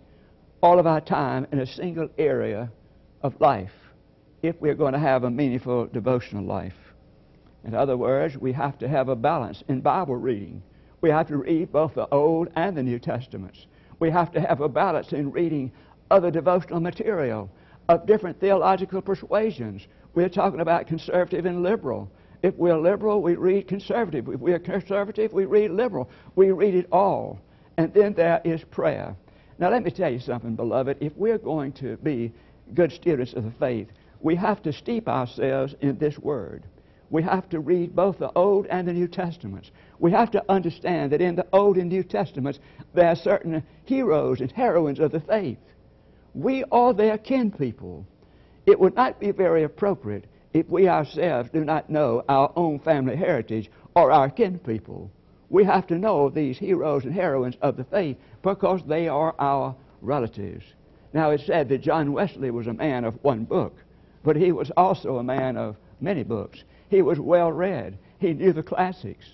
all 0.63 0.79
of 0.79 0.87
our 0.87 1.01
time 1.01 1.47
in 1.53 1.61
a 1.61 1.67
single 1.67 2.09
area 2.19 2.71
of 3.23 3.41
life 3.41 3.73
if 4.43 4.57
we're 4.61 4.75
going 4.75 4.93
to 4.93 4.99
have 4.99 5.25
a 5.25 5.31
meaningful 5.31 5.87
devotional 5.87 6.45
life. 6.45 6.75
In 7.65 7.75
other 7.75 7.97
words, 7.97 8.37
we 8.37 8.53
have 8.53 8.79
to 8.79 8.89
have 8.89 9.09
a 9.09 9.17
balance 9.17 9.63
in 9.69 9.81
Bible 9.81 10.17
reading. 10.17 10.63
We 11.03 11.11
have 11.11 11.29
to 11.29 11.39
read 11.39 11.73
both 11.73 11.95
the 11.95 12.09
Old 12.09 12.49
and 12.57 12.77
the 12.77 12.83
New 12.83 12.99
Testaments. 12.99 13.67
We 13.99 14.11
have 14.11 14.33
to 14.33 14.41
have 14.41 14.61
a 14.61 14.69
balance 14.69 15.13
in 15.13 15.31
reading 15.31 15.73
other 16.11 16.31
devotional 16.31 16.81
material 16.81 17.51
of 17.89 18.07
different 18.07 18.41
theological 18.41 19.03
persuasions. 19.03 19.87
We're 20.15 20.29
talking 20.29 20.61
about 20.61 20.87
conservative 20.87 21.45
and 21.45 21.63
liberal. 21.63 22.11
If 22.43 22.55
we're 22.55 22.79
liberal, 22.79 23.23
we 23.23 23.37
read 23.37 23.69
conservative. 23.69 24.29
If 24.29 24.41
we're 24.41 24.59
conservative, 24.59 25.33
we 25.33 25.45
read 25.45 25.71
liberal. 25.71 26.09
We 26.37 26.51
read 26.53 26.75
it 26.75 26.87
all. 26.91 27.39
And 27.77 27.93
then 27.93 28.15
there 28.15 28.41
is 28.45 28.63
prayer. 28.65 29.15
Now, 29.61 29.71
let 29.71 29.85
me 29.85 29.93
tell 29.93 30.13
you 30.13 30.19
something, 30.19 30.57
beloved. 30.57 30.97
If 31.01 31.17
we're 31.17 31.39
going 31.39 31.73
to 31.75 31.97
be 31.99 32.33
good 32.75 32.91
students 32.91 33.35
of 33.35 33.45
the 33.45 33.53
faith, 33.53 33.89
we 34.21 34.35
have 34.35 34.63
to 34.63 34.73
steep 34.73 35.09
ourselves 35.09 35.77
in 35.81 35.99
this 35.99 36.19
word 36.19 36.65
we 37.11 37.23
have 37.25 37.49
to 37.49 37.61
read 37.61 37.95
both 37.95 38.19
the 38.19 38.33
Old 38.37 38.67
and 38.67 38.87
the 38.87 38.93
New 38.93 39.09
Testaments. 39.09 39.71
We 39.99 40.13
have 40.13 40.31
to 40.31 40.45
understand 40.49 41.13
that 41.13 41.21
in 41.21 41.35
the 41.35 41.47
Old 41.53 41.77
and 41.77 41.91
New 41.91 42.05
Testaments 42.05 42.61
there 42.95 43.09
are 43.09 43.17
certain 43.17 43.63
heroes 43.85 44.41
and 44.41 44.51
heroines 44.51 45.01
of 45.01 45.11
the 45.11 45.21
faith. 45.21 45.59
We 46.35 46.65
are 46.71 46.95
their 46.95 47.19
kin 47.19 47.51
people. 47.51 48.07
It 48.65 48.79
would 48.79 48.95
not 48.95 49.19
be 49.19 49.33
very 49.33 49.65
appropriate 49.65 50.27
if 50.55 50.69
we 50.69 50.89
ourselves 50.89 51.51
do 51.51 51.65
not 51.65 51.91
know 51.91 52.25
our 52.29 52.53
own 52.55 52.79
family 52.79 53.17
heritage 53.17 53.71
or 53.97 54.13
our 54.13 54.31
kin 54.31 54.61
people. 54.61 55.11
We 55.51 55.65
have 55.65 55.89
to 55.89 55.99
know 55.99 56.29
these 56.29 56.59
heroes 56.59 57.05
and 57.05 57.13
heroines 57.13 57.57
of 57.61 57.77
the 57.77 57.85
faith 57.85 58.17
because 58.41 58.83
they 58.87 59.09
are 59.09 59.35
our 59.41 59.75
relatives. 60.01 60.65
Now, 61.13 61.31
it's 61.31 61.45
said 61.45 61.69
that 61.69 61.83
John 61.83 62.13
Wesley 62.13 62.53
was 62.53 62.69
a 62.69 62.73
man 62.73 63.05
of 63.05 63.19
one 63.23 63.45
book, 63.45 63.77
but 64.23 64.37
he 64.37 64.53
was 64.53 64.71
also 64.77 65.19
a 65.19 65.25
man 65.25 65.57
of 65.57 65.77
many 66.01 66.23
books. 66.23 66.63
He 66.89 67.03
was 67.03 67.19
well 67.19 67.51
read. 67.51 67.99
He 68.21 68.33
knew 68.33 68.53
the 68.53 68.63
classics. 68.63 69.27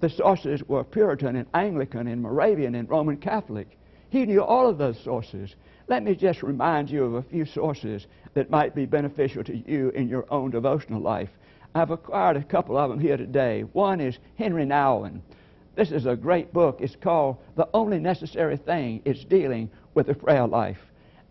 The 0.00 0.08
sources 0.08 0.66
were 0.66 0.82
Puritan 0.82 1.36
and 1.36 1.46
Anglican 1.52 2.06
and 2.06 2.22
Moravian 2.22 2.74
and 2.74 2.88
Roman 2.88 3.18
Catholic. 3.18 3.76
He 4.08 4.24
knew 4.24 4.42
all 4.42 4.66
of 4.66 4.78
those 4.78 4.98
sources. 4.98 5.54
Let 5.88 6.02
me 6.02 6.14
just 6.14 6.42
remind 6.42 6.90
you 6.90 7.04
of 7.04 7.14
a 7.14 7.22
few 7.22 7.44
sources 7.44 8.06
that 8.32 8.48
might 8.48 8.74
be 8.74 8.86
beneficial 8.86 9.44
to 9.44 9.56
you 9.56 9.90
in 9.90 10.08
your 10.08 10.24
own 10.30 10.50
devotional 10.52 11.02
life. 11.02 11.30
I've 11.74 11.90
acquired 11.90 12.38
a 12.38 12.42
couple 12.42 12.78
of 12.78 12.88
them 12.88 12.98
here 12.98 13.18
today. 13.18 13.62
One 13.72 14.00
is 14.00 14.18
Henry 14.36 14.64
Nouwen. 14.64 15.20
This 15.76 15.92
is 15.92 16.06
a 16.06 16.16
great 16.16 16.52
book. 16.52 16.78
It's 16.80 16.96
called 16.96 17.36
The 17.56 17.68
Only 17.72 17.98
Necessary 17.98 18.56
Thing. 18.56 19.02
It's 19.04 19.24
dealing 19.24 19.70
with 19.94 20.08
the 20.08 20.14
prayer 20.14 20.46
life. 20.46 20.80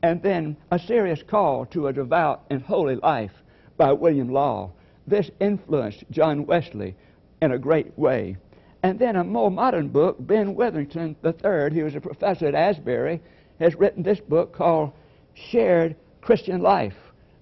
And 0.02 0.22
then 0.22 0.56
A 0.72 0.80
Serious 0.80 1.22
Call 1.22 1.66
to 1.68 1.88
a 1.88 1.94
Devout 1.94 2.46
and 2.50 2.62
Holy 2.62 2.96
Life 2.96 3.34
by 3.78 3.92
William 3.92 4.30
Law. 4.32 4.72
This 5.06 5.30
influenced 5.40 6.04
John 6.10 6.46
Wesley 6.46 6.96
in 7.42 7.52
a 7.52 7.58
great 7.58 7.98
way. 7.98 8.38
And 8.82 8.98
then 8.98 9.18
a 9.18 9.24
more 9.24 9.52
modern 9.52 9.90
book, 9.90 10.16
Ben 10.20 10.56
Witherington 10.56 11.18
III, 11.24 11.74
who 11.74 11.84
was 11.84 11.96
a 11.96 12.02
professor 12.02 12.48
at 12.48 12.56
Asbury, 12.56 13.20
has 13.60 13.76
written 13.76 14.04
this 14.04 14.22
book 14.22 14.54
called 14.54 14.94
Shared 15.34 15.98
Christian 16.22 16.62
Life. 16.62 16.96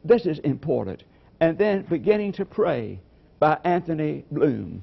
This 0.04 0.26
is 0.26 0.40
important. 0.40 1.04
And 1.40 1.58
then 1.58 1.84
Beginning 1.84 2.32
to 2.34 2.46
Pray 2.46 3.00
by 3.40 3.60
Anthony 3.64 4.26
Bloom. 4.32 4.82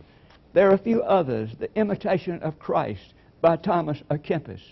There 0.54 0.70
are 0.70 0.74
a 0.74 0.78
few 0.78 1.02
others. 1.02 1.50
The 1.58 1.68
Imitation 1.74 2.38
of 2.40 2.60
Christ 2.60 3.14
by 3.40 3.56
Thomas 3.56 4.00
à 4.08 4.18
Kempis. 4.18 4.62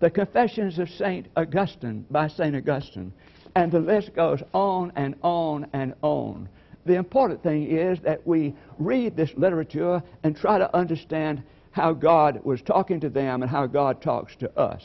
The 0.00 0.10
Confessions 0.10 0.78
of 0.78 0.90
St. 0.90 1.26
Augustine 1.34 2.04
by 2.10 2.28
St. 2.28 2.54
Augustine. 2.54 3.14
And 3.54 3.72
the 3.72 3.80
list 3.80 4.14
goes 4.14 4.42
on 4.52 4.92
and 4.96 5.16
on 5.22 5.66
and 5.72 5.94
on. 6.02 6.50
The 6.84 6.96
important 6.96 7.42
thing 7.42 7.70
is 7.70 7.98
that 8.00 8.26
we 8.26 8.54
read 8.78 9.16
this 9.16 9.32
literature 9.34 10.02
and 10.22 10.36
try 10.36 10.58
to 10.58 10.76
understand 10.76 11.42
how 11.70 11.94
God 11.94 12.44
was 12.44 12.60
talking 12.60 13.00
to 13.00 13.08
them 13.08 13.42
and 13.42 13.50
how 13.50 13.66
God 13.66 14.02
talks 14.02 14.36
to 14.36 14.58
us. 14.58 14.84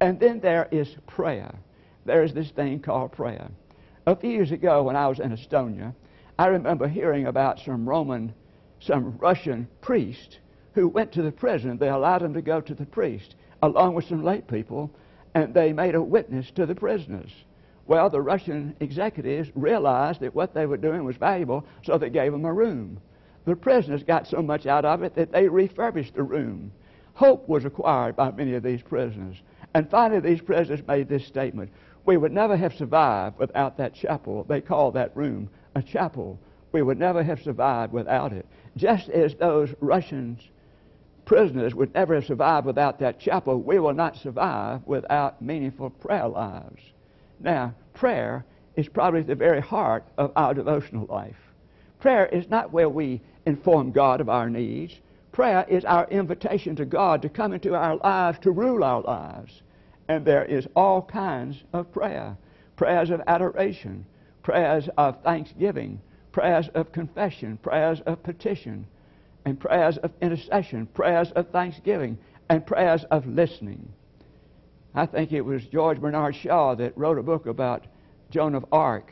And 0.00 0.18
then 0.18 0.40
there 0.40 0.68
is 0.70 0.96
prayer. 1.06 1.54
There 2.06 2.22
is 2.22 2.32
this 2.32 2.50
thing 2.50 2.80
called 2.80 3.12
prayer. 3.12 3.48
A 4.06 4.16
few 4.16 4.30
years 4.30 4.50
ago, 4.50 4.82
when 4.82 4.96
I 4.96 5.08
was 5.08 5.20
in 5.20 5.30
Estonia, 5.30 5.94
I 6.38 6.46
remember 6.46 6.88
hearing 6.88 7.26
about 7.26 7.60
some 7.60 7.86
Roman, 7.86 8.32
some 8.80 9.16
Russian 9.18 9.68
priest 9.80 10.38
who 10.74 10.88
went 10.88 11.12
to 11.12 11.22
the 11.22 11.32
prison. 11.32 11.78
They 11.78 11.88
allowed 11.88 12.22
him 12.22 12.34
to 12.34 12.42
go 12.42 12.60
to 12.60 12.74
the 12.74 12.86
priest 12.86 13.34
along 13.62 13.94
with 13.94 14.06
some 14.06 14.22
lay 14.22 14.40
people, 14.40 14.90
and 15.34 15.52
they 15.52 15.72
made 15.72 15.94
a 15.94 16.02
witness 16.02 16.50
to 16.52 16.66
the 16.66 16.74
prisoners. 16.74 17.32
Well, 17.86 18.10
the 18.10 18.20
Russian 18.20 18.76
executives 18.80 19.50
realized 19.54 20.20
that 20.20 20.34
what 20.34 20.54
they 20.54 20.66
were 20.66 20.76
doing 20.76 21.04
was 21.04 21.16
valuable, 21.16 21.64
so 21.82 21.96
they 21.96 22.10
gave 22.10 22.32
them 22.32 22.44
a 22.44 22.52
room. 22.52 23.00
The 23.46 23.56
prisoners 23.56 24.02
got 24.02 24.26
so 24.26 24.42
much 24.42 24.66
out 24.66 24.84
of 24.84 25.02
it 25.02 25.14
that 25.14 25.32
they 25.32 25.48
refurbished 25.48 26.14
the 26.14 26.22
room. 26.22 26.70
Hope 27.14 27.48
was 27.48 27.64
acquired 27.64 28.14
by 28.14 28.30
many 28.30 28.54
of 28.54 28.62
these 28.62 28.82
prisoners. 28.82 29.42
And 29.74 29.90
finally, 29.90 30.20
these 30.20 30.40
prisoners 30.40 30.86
made 30.86 31.08
this 31.08 31.26
statement 31.26 31.70
We 32.04 32.16
would 32.16 32.32
never 32.32 32.56
have 32.56 32.74
survived 32.74 33.38
without 33.38 33.76
that 33.78 33.94
chapel. 33.94 34.44
They 34.44 34.60
called 34.60 34.94
that 34.94 35.16
room 35.16 35.48
a 35.74 35.82
chapel. 35.82 36.38
We 36.72 36.82
would 36.82 36.98
never 36.98 37.22
have 37.22 37.40
survived 37.40 37.92
without 37.92 38.32
it. 38.32 38.46
Just 38.78 39.08
as 39.08 39.34
those 39.34 39.74
Russians 39.80 40.40
prisoners 41.24 41.74
would 41.74 41.92
never 41.94 42.14
have 42.14 42.24
survived 42.24 42.64
without 42.64 43.00
that 43.00 43.18
chapel, 43.18 43.60
we 43.60 43.80
will 43.80 43.92
not 43.92 44.16
survive 44.16 44.80
without 44.86 45.42
meaningful 45.42 45.90
prayer 45.90 46.28
lives. 46.28 46.80
Now, 47.40 47.74
prayer 47.92 48.44
is 48.76 48.88
probably 48.88 49.22
the 49.22 49.34
very 49.34 49.60
heart 49.60 50.04
of 50.16 50.30
our 50.36 50.54
devotional 50.54 51.06
life. 51.06 51.36
Prayer 51.98 52.26
is 52.26 52.48
not 52.48 52.72
where 52.72 52.88
we 52.88 53.20
inform 53.46 53.90
God 53.90 54.20
of 54.20 54.28
our 54.28 54.48
needs. 54.48 54.94
Prayer 55.32 55.66
is 55.68 55.84
our 55.84 56.06
invitation 56.08 56.76
to 56.76 56.84
God 56.84 57.20
to 57.22 57.28
come 57.28 57.52
into 57.52 57.74
our 57.74 57.96
lives, 57.96 58.38
to 58.42 58.52
rule 58.52 58.84
our 58.84 59.02
lives. 59.02 59.62
And 60.06 60.24
there 60.24 60.44
is 60.44 60.68
all 60.76 61.02
kinds 61.02 61.64
of 61.72 61.90
prayer 61.92 62.36
prayers 62.76 63.10
of 63.10 63.20
adoration, 63.26 64.06
prayers 64.44 64.88
of 64.96 65.20
thanksgiving, 65.24 66.00
prayers 66.38 66.70
of 66.76 66.92
confession, 66.92 67.58
prayers 67.64 68.00
of 68.06 68.22
petition, 68.22 68.86
and 69.44 69.58
prayers 69.58 69.98
of 69.98 70.12
intercession, 70.22 70.86
prayers 70.94 71.32
of 71.32 71.48
thanksgiving, 71.48 72.16
and 72.48 72.64
prayers 72.64 73.04
of 73.10 73.26
listening. 73.26 73.88
I 74.94 75.06
think 75.06 75.32
it 75.32 75.40
was 75.40 75.66
George 75.66 76.00
Bernard 76.00 76.36
Shaw 76.36 76.76
that 76.76 76.96
wrote 76.96 77.18
a 77.18 77.24
book 77.24 77.46
about 77.46 77.88
Joan 78.30 78.54
of 78.54 78.64
Arc. 78.70 79.10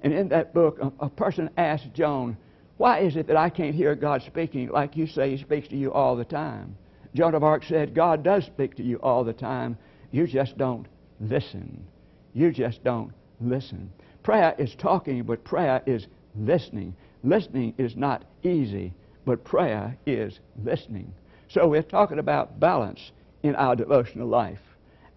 And 0.00 0.14
in 0.14 0.30
that 0.30 0.54
book, 0.54 0.78
a, 0.80 0.90
a 1.04 1.10
person 1.10 1.50
asked 1.58 1.92
Joan, 1.92 2.34
Why 2.78 3.00
is 3.00 3.16
it 3.16 3.26
that 3.26 3.36
I 3.36 3.50
can't 3.50 3.74
hear 3.74 3.94
God 3.94 4.22
speaking 4.22 4.70
like 4.70 4.96
you 4.96 5.06
say 5.06 5.36
He 5.36 5.36
speaks 5.36 5.68
to 5.68 5.76
you 5.76 5.92
all 5.92 6.16
the 6.16 6.24
time? 6.24 6.78
Joan 7.14 7.34
of 7.34 7.44
Arc 7.44 7.64
said, 7.64 7.94
God 7.94 8.22
does 8.22 8.46
speak 8.46 8.74
to 8.76 8.82
you 8.82 8.96
all 9.02 9.22
the 9.22 9.34
time. 9.34 9.76
You 10.12 10.26
just 10.26 10.56
don't 10.56 10.86
listen. 11.20 11.84
You 12.32 12.52
just 12.52 12.82
don't 12.82 13.12
listen. 13.38 13.92
Prayer 14.22 14.54
is 14.56 14.74
talking, 14.76 15.24
but 15.24 15.44
prayer 15.44 15.82
is 15.84 16.06
listening. 16.38 16.94
Listening 17.22 17.74
is 17.78 17.96
not 17.96 18.24
easy, 18.42 18.92
but 19.24 19.44
prayer 19.44 19.96
is 20.06 20.40
listening. 20.62 21.12
So 21.48 21.68
we're 21.68 21.82
talking 21.82 22.18
about 22.18 22.60
balance 22.60 23.12
in 23.42 23.54
our 23.56 23.76
devotional 23.76 24.28
life. 24.28 24.60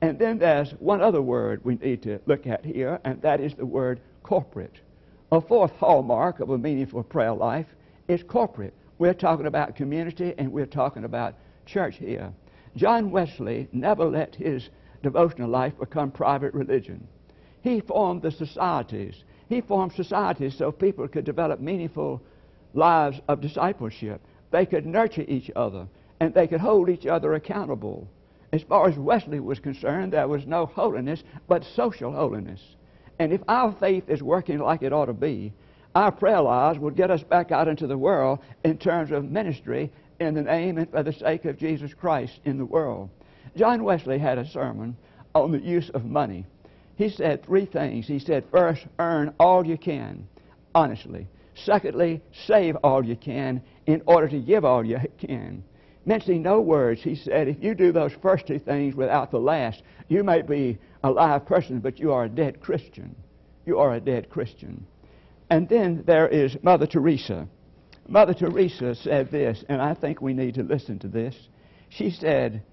And 0.02 0.20
then 0.20 0.38
there's 0.38 0.72
one 0.80 1.02
other 1.02 1.22
word 1.22 1.64
we 1.64 1.76
need 1.76 2.04
to 2.04 2.20
look 2.28 2.46
at 2.46 2.64
here, 2.64 3.00
and 3.04 3.22
that 3.22 3.40
is 3.40 3.56
the 3.56 3.66
word 3.66 4.00
corporate. 4.24 4.80
A 5.32 5.42
fourth 5.42 5.72
hallmark 5.72 6.40
of 6.40 6.52
a 6.52 6.58
meaningful 6.58 7.04
prayer 7.04 7.34
life 7.34 7.68
is 8.08 8.24
corporate. 8.24 8.74
We're 9.00 9.14
talking 9.14 9.46
about 9.46 9.76
community 9.76 10.34
and 10.38 10.52
we're 10.52 10.66
talking 10.66 11.04
about 11.04 11.36
church 11.66 11.98
here. 11.98 12.32
John 12.76 13.12
Wesley 13.12 13.68
never 13.72 14.06
let 14.06 14.36
his 14.36 14.70
devotional 15.04 15.50
life 15.50 15.78
become 15.80 16.12
private 16.12 16.54
religion. 16.54 17.08
He 17.62 17.82
formed 17.82 18.22
the 18.22 18.32
societies. 18.32 19.24
He 19.50 19.62
formed 19.62 19.94
societies 19.94 20.56
so 20.56 20.72
people 20.72 21.08
could 21.08 21.26
develop 21.26 21.60
meaningful 21.60 22.22
lives 22.74 23.20
of 23.28 23.42
discipleship. 23.42 24.22
They 24.52 24.66
could 24.66 24.86
nurture 24.86 25.26
each 25.28 25.50
other 25.56 25.88
and 26.20 26.34
they 26.34 26.48
could 26.48 26.60
hold 26.60 26.90
each 26.90 27.06
other 27.06 27.34
accountable. 27.34 28.08
As 28.52 28.64
far 28.64 28.88
as 28.88 28.98
Wesley 28.98 29.40
was 29.40 29.60
concerned, 29.60 30.14
there 30.14 30.28
was 30.28 30.46
no 30.46 30.66
holiness 30.66 31.24
but 31.48 31.64
social 31.64 32.12
holiness. 32.12 32.62
And 33.20 33.34
if 33.34 33.42
our 33.48 33.72
faith 33.74 34.10
is 34.10 34.22
working 34.24 34.60
like 34.60 34.84
it 34.84 34.94
ought 34.94 35.06
to 35.06 35.14
be, 35.14 35.54
our 35.96 36.12
prayer 36.12 36.42
lives 36.42 36.80
would 36.80 36.96
get 36.96 37.12
us 37.12 37.24
back 37.24 37.52
out 37.52 37.68
into 37.68 37.88
the 37.88 37.98
world 37.98 38.40
in 38.64 38.78
terms 38.78 39.12
of 39.12 39.26
ministry 39.26 39.92
in 40.20 40.34
the 40.34 40.42
name 40.42 40.78
and 40.78 40.90
for 40.90 41.04
the 41.04 41.14
sake 41.14 41.46
of 41.46 41.58
Jesus 41.58 41.94
Christ 41.94 42.40
in 42.46 42.58
the 42.58 42.66
world. 42.66 43.10
John 43.56 43.84
Wesley 43.84 44.20
had 44.20 44.38
a 44.38 44.48
sermon 44.48 44.96
on 45.34 45.52
the 45.52 45.60
use 45.60 45.90
of 45.90 46.06
money. 46.06 46.46
He 46.98 47.10
said 47.10 47.46
three 47.46 47.66
things. 47.66 48.08
He 48.08 48.20
said, 48.20 48.44
first, 48.52 48.86
earn 48.98 49.34
all 49.40 49.66
you 49.66 49.78
can, 49.78 50.28
honestly. 50.74 51.28
Secondly, 51.54 52.22
save 52.48 52.76
all 52.78 53.06
you 53.06 53.16
can 53.16 53.62
in 53.86 54.02
order 54.08 54.28
to 54.28 54.40
give 54.40 54.66
all 54.66 54.84
you 54.84 54.98
can. 55.20 55.64
Mentioning 56.06 56.42
no 56.42 56.60
words, 56.60 57.02
he 57.04 57.16
said, 57.16 57.48
if 57.48 57.62
you 57.62 57.76
do 57.76 57.92
those 57.92 58.14
first 58.22 58.48
two 58.48 58.58
things 58.58 58.96
without 58.96 59.30
the 59.30 59.40
last, 59.40 59.84
you 60.08 60.24
may 60.24 60.42
be 60.42 60.80
a 61.04 61.12
live 61.12 61.46
person, 61.46 61.80
but 61.80 62.00
you 62.00 62.12
are 62.12 62.26
a 62.26 62.30
dead 62.30 62.62
Christian. 62.62 63.16
You 63.66 63.78
are 63.78 63.94
a 63.94 64.00
dead 64.00 64.30
Christian. 64.30 64.88
And 65.50 65.70
then 65.70 66.04
there 66.08 66.28
is 66.28 66.58
Mother 66.64 66.88
Teresa. 66.88 67.48
Mother 68.08 68.34
Teresa 68.34 68.96
said 68.96 69.30
this, 69.30 69.64
and 69.70 69.82
I 69.82 69.94
think 69.94 70.22
we 70.22 70.34
need 70.34 70.56
to 70.56 70.64
listen 70.64 70.98
to 71.00 71.08
this. 71.08 71.36
She 71.90 72.10
said, 72.10 72.64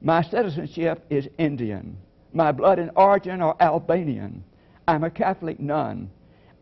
my 0.00 0.22
citizenship 0.22 1.04
is 1.10 1.28
Indian. 1.38 1.96
My 2.32 2.50
blood 2.50 2.78
and 2.78 2.90
origin 2.96 3.42
are 3.42 3.56
Albanian. 3.60 4.42
I'm 4.88 5.04
a 5.04 5.10
Catholic 5.10 5.60
nun. 5.60 6.10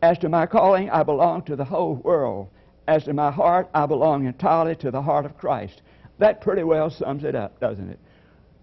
As 0.01 0.17
to 0.19 0.29
my 0.29 0.45
calling, 0.45 0.89
I 0.89 1.03
belong 1.03 1.43
to 1.43 1.55
the 1.55 1.65
whole 1.65 1.95
world. 1.95 2.49
As 2.87 3.05
to 3.05 3.13
my 3.13 3.31
heart, 3.31 3.69
I 3.73 3.85
belong 3.85 4.25
entirely 4.25 4.75
to 4.77 4.91
the 4.91 5.01
heart 5.01 5.25
of 5.25 5.37
Christ. 5.37 5.81
That 6.17 6.41
pretty 6.41 6.63
well 6.63 6.89
sums 6.89 7.23
it 7.23 7.35
up, 7.35 7.59
doesn't 7.59 7.89
it? 7.89 7.99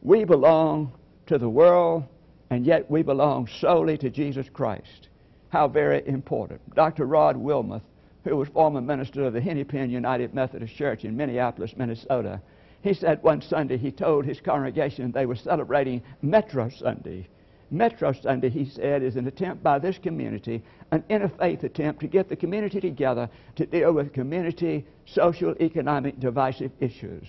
We 0.02 0.24
belong 0.24 0.92
to 1.26 1.38
the 1.38 1.48
world, 1.48 2.04
and 2.50 2.66
yet 2.66 2.90
we 2.90 3.02
belong 3.02 3.46
solely 3.46 3.96
to 3.98 4.10
Jesus 4.10 4.48
Christ. 4.50 5.08
How 5.48 5.66
very 5.66 6.06
important. 6.06 6.60
Dr. 6.74 7.06
Rod 7.06 7.36
Wilmoth, 7.36 7.82
who 8.24 8.36
was 8.36 8.48
former 8.48 8.80
minister 8.80 9.24
of 9.24 9.32
the 9.32 9.40
Hennepin 9.40 9.90
United 9.90 10.34
Methodist 10.34 10.74
Church 10.74 11.04
in 11.04 11.16
Minneapolis, 11.16 11.74
Minnesota, 11.76 12.40
he 12.88 12.94
said 12.94 13.22
one 13.22 13.42
Sunday 13.42 13.76
he 13.76 13.92
told 13.92 14.24
his 14.24 14.40
congregation 14.40 15.12
they 15.12 15.26
were 15.26 15.36
celebrating 15.36 16.02
Metro 16.22 16.70
Sunday. 16.70 17.28
Metro 17.70 18.12
Sunday, 18.12 18.48
he 18.48 18.64
said, 18.64 19.02
is 19.02 19.16
an 19.16 19.26
attempt 19.26 19.62
by 19.62 19.78
this 19.78 19.98
community, 19.98 20.62
an 20.90 21.04
interfaith 21.10 21.62
attempt 21.64 22.00
to 22.00 22.06
get 22.06 22.30
the 22.30 22.36
community 22.36 22.80
together 22.80 23.28
to 23.56 23.66
deal 23.66 23.92
with 23.92 24.14
community, 24.14 24.86
social, 25.04 25.54
economic, 25.60 26.18
divisive 26.18 26.72
issues. 26.80 27.26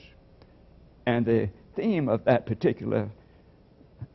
And 1.06 1.26
the 1.26 1.50
theme 1.76 2.08
of 2.08 2.24
that 2.24 2.46
particular 2.46 3.10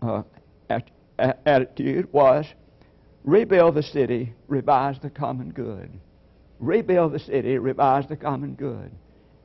uh, 0.00 0.22
at, 0.70 0.88
attitude 1.18 2.11
was 2.11 2.46
rebuild 3.22 3.74
the 3.74 3.83
city, 3.83 4.33
revise 4.48 4.98
the 4.98 5.11
common 5.11 5.50
good. 5.50 5.90
Rebuild 6.59 7.12
the 7.12 7.18
city, 7.18 7.59
revise 7.59 8.09
the 8.09 8.16
common 8.16 8.54
good. 8.54 8.90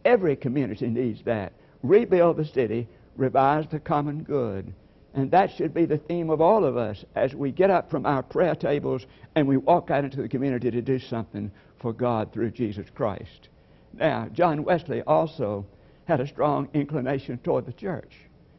Every 0.06 0.38
community 0.38 0.88
needs 0.88 1.22
that 1.26 1.52
rebuild 1.84 2.38
the 2.38 2.46
city, 2.46 2.88
revise 3.16 3.66
the 3.68 3.80
common 3.80 4.24
good. 4.24 4.74
And 5.14 5.32
that 5.32 5.52
should 5.52 5.74
be 5.74 5.86
the 5.86 5.98
theme 5.98 6.30
of 6.30 6.42
all 6.42 6.64
of 6.64 6.78
us 6.78 7.04
as 7.16 7.34
we 7.34 7.52
get 7.52 7.70
up 7.70 7.90
from 7.90 8.06
our 8.06 8.22
prayer 8.22 8.56
tables 8.56 9.06
and 9.36 9.48
we 9.48 9.58
walk 9.58 9.90
out 9.90 10.04
into 10.04 10.22
the 10.22 10.30
community 10.30 10.70
to 10.72 10.82
do 10.82 11.00
something 11.00 11.52
for 11.80 11.94
God 11.94 12.32
through 12.32 12.52
Jesus 12.52 12.88
Christ. 12.94 13.50
Now, 13.94 14.28
John 14.32 14.64
Wesley 14.64 15.02
also 15.02 15.66
had 16.06 16.20
a 16.20 16.28
strong 16.28 16.70
inclination 16.74 17.40
toward 17.40 17.66
the 17.66 17.74
church. 17.74 18.14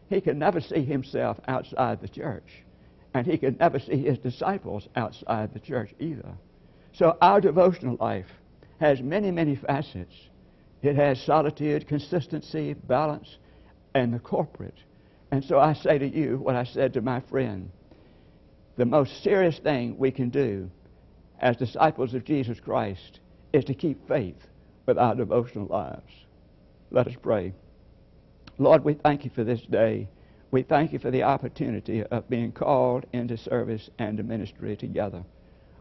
He 0.09 0.21
could 0.21 0.37
never 0.37 0.61
see 0.61 0.85
himself 0.85 1.39
outside 1.47 2.01
the 2.01 2.09
church, 2.09 2.65
and 3.15 3.27
he 3.27 3.39
could 3.39 3.59
never 3.59 3.79
see 3.79 3.99
his 3.99 4.19
disciples 4.19 4.89
outside 4.97 5.53
the 5.53 5.61
church 5.61 5.95
either. 6.01 6.33
So 6.93 7.17
our 7.21 7.41
devotional 7.41 7.97
life 8.01 8.27
has 8.81 9.01
many, 9.01 9.31
many 9.31 9.55
facets 9.55 10.30
it 10.83 10.97
has 10.97 11.21
solitude, 11.21 11.87
consistency, 11.87 12.75
balance, 12.75 13.39
and 13.95 14.13
the 14.13 14.19
corporate. 14.19 14.79
And 15.31 15.45
so 15.45 15.59
I 15.59 15.75
say 15.75 15.99
to 15.99 16.09
you 16.09 16.39
what 16.39 16.57
I 16.57 16.65
said 16.65 16.95
to 16.95 17.01
my 17.01 17.21
friend 17.21 17.71
the 18.77 18.87
most 18.87 19.23
serious 19.23 19.59
thing 19.59 19.99
we 19.99 20.11
can 20.11 20.31
do 20.31 20.71
as 21.39 21.57
disciples 21.57 22.15
of 22.15 22.25
Jesus 22.25 22.59
Christ 22.61 23.21
is 23.53 23.65
to 23.65 23.75
keep 23.75 24.09
faith 24.09 24.47
with 24.87 24.97
our 24.97 25.15
devotional 25.15 25.67
lives. 25.67 26.13
Let 26.91 27.07
us 27.07 27.15
pray. 27.21 27.53
Lord, 28.57 28.83
we 28.83 28.95
thank 28.95 29.25
you 29.25 29.31
for 29.35 29.45
this 29.45 29.61
day. 29.63 30.09
We 30.51 30.63
thank 30.63 30.95
you 30.95 30.99
for 30.99 31.11
the 31.11 31.25
opportunity 31.25 32.03
of 32.05 32.31
being 32.31 32.53
called 32.53 33.05
into 33.13 33.37
service 33.37 33.91
and 33.99 34.17
to 34.17 34.23
ministry 34.23 34.77
together. 34.77 35.25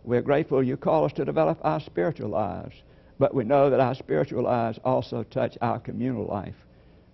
We're 0.04 0.22
grateful 0.22 0.62
you 0.62 0.76
call 0.76 1.06
us 1.06 1.14
to 1.14 1.26
develop 1.26 1.60
our 1.62 1.80
spiritual 1.80 2.30
lives 2.30 2.76
but 3.20 3.36
we 3.36 3.44
know 3.44 3.70
that 3.70 3.82
our 3.82 3.94
spiritual 3.94 4.44
lives 4.44 4.80
also 4.84 5.24
touch 5.24 5.58
our 5.62 5.80
communal 5.80 6.26
life. 6.26 6.56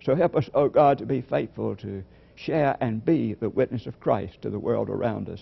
So 0.02 0.14
help 0.14 0.36
us, 0.36 0.48
O 0.54 0.62
oh 0.62 0.68
God, 0.68 0.98
to 0.98 1.06
be 1.06 1.20
faithful 1.20 1.74
to 1.76 2.04
share 2.36 2.76
and 2.80 3.04
be 3.04 3.34
the 3.34 3.50
witness 3.50 3.86
of 3.86 3.98
Christ 3.98 4.40
to 4.42 4.50
the 4.50 4.58
world 4.58 4.88
around 4.88 5.28
us. 5.28 5.40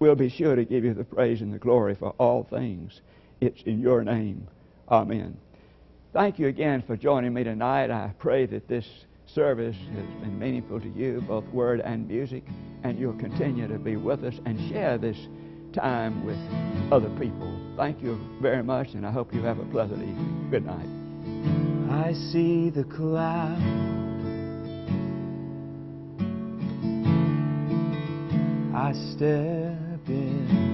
We'll 0.00 0.16
be 0.16 0.28
sure 0.28 0.56
to 0.56 0.64
give 0.64 0.84
you 0.84 0.94
the 0.94 1.04
praise 1.04 1.42
and 1.42 1.52
the 1.52 1.58
glory 1.58 1.94
for 1.94 2.10
all 2.18 2.42
things. 2.42 3.00
It's 3.40 3.62
in 3.62 3.80
your 3.80 4.02
name. 4.02 4.48
Amen. 4.90 5.36
Thank 6.12 6.40
you 6.40 6.48
again 6.48 6.82
for 6.82 6.96
joining 6.96 7.32
me 7.32 7.44
tonight. 7.44 7.90
I 7.90 8.12
pray 8.18 8.46
that 8.46 8.66
this 8.66 8.86
service 9.26 9.76
has 9.94 10.06
been 10.20 10.38
meaningful 10.38 10.80
to 10.80 10.88
you, 10.88 11.20
both 11.28 11.46
word 11.50 11.80
and 11.80 12.08
music, 12.08 12.42
and 12.82 12.98
you'll 12.98 13.12
continue 13.14 13.68
to 13.68 13.78
be 13.78 13.96
with 13.96 14.24
us 14.24 14.34
and 14.44 14.58
share 14.68 14.98
this 14.98 15.28
time 15.72 16.24
with 16.24 16.38
other 16.92 17.10
people. 17.18 17.58
Thank 17.76 18.02
you 18.02 18.18
very 18.40 18.62
much, 18.62 18.88
and 18.94 19.06
I 19.06 19.10
hope 19.10 19.32
you 19.32 19.42
have 19.42 19.58
a 19.58 19.64
pleasant 19.64 20.02
evening. 20.02 20.48
Good 20.50 20.66
night. 20.66 20.88
I 21.90 22.12
see 22.12 22.70
the 22.70 22.84
cloud. 22.84 23.58
I 28.74 28.92
step 29.14 30.08
in. 30.08 30.70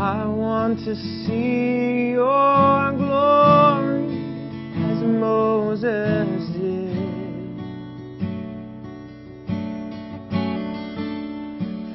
I 0.00 0.26
want 0.26 0.78
to 0.86 0.94
see 0.96 2.12
your 2.12 2.92
glory 2.92 4.06
as 4.90 5.02
Moses 5.02 6.19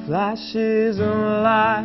flashes 0.06 1.00
of 1.00 1.08
light, 1.08 1.84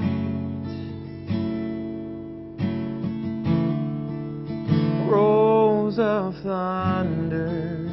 rolls 5.09 5.97
of 5.97 6.35
thunder. 6.43 7.89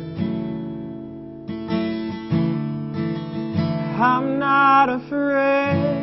I'm 3.99 4.39
not 4.39 4.91
afraid. 4.91 5.98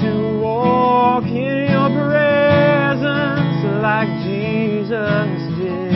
to 0.00 0.40
walk 0.42 1.24
in 1.24 1.70
your 1.70 1.88
presence 1.90 3.64
like 3.82 4.08
Jesus 4.24 5.38
did. 5.58 5.94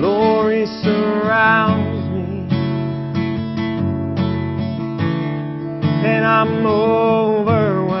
Glory 0.00 0.66
surrounds 0.82 2.08
me, 2.14 2.48
and 6.04 6.24
I'm 6.24 6.66
overwhelmed. 6.66 7.94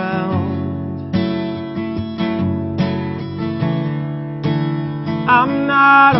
I'm 5.26 5.66
not 5.66 6.14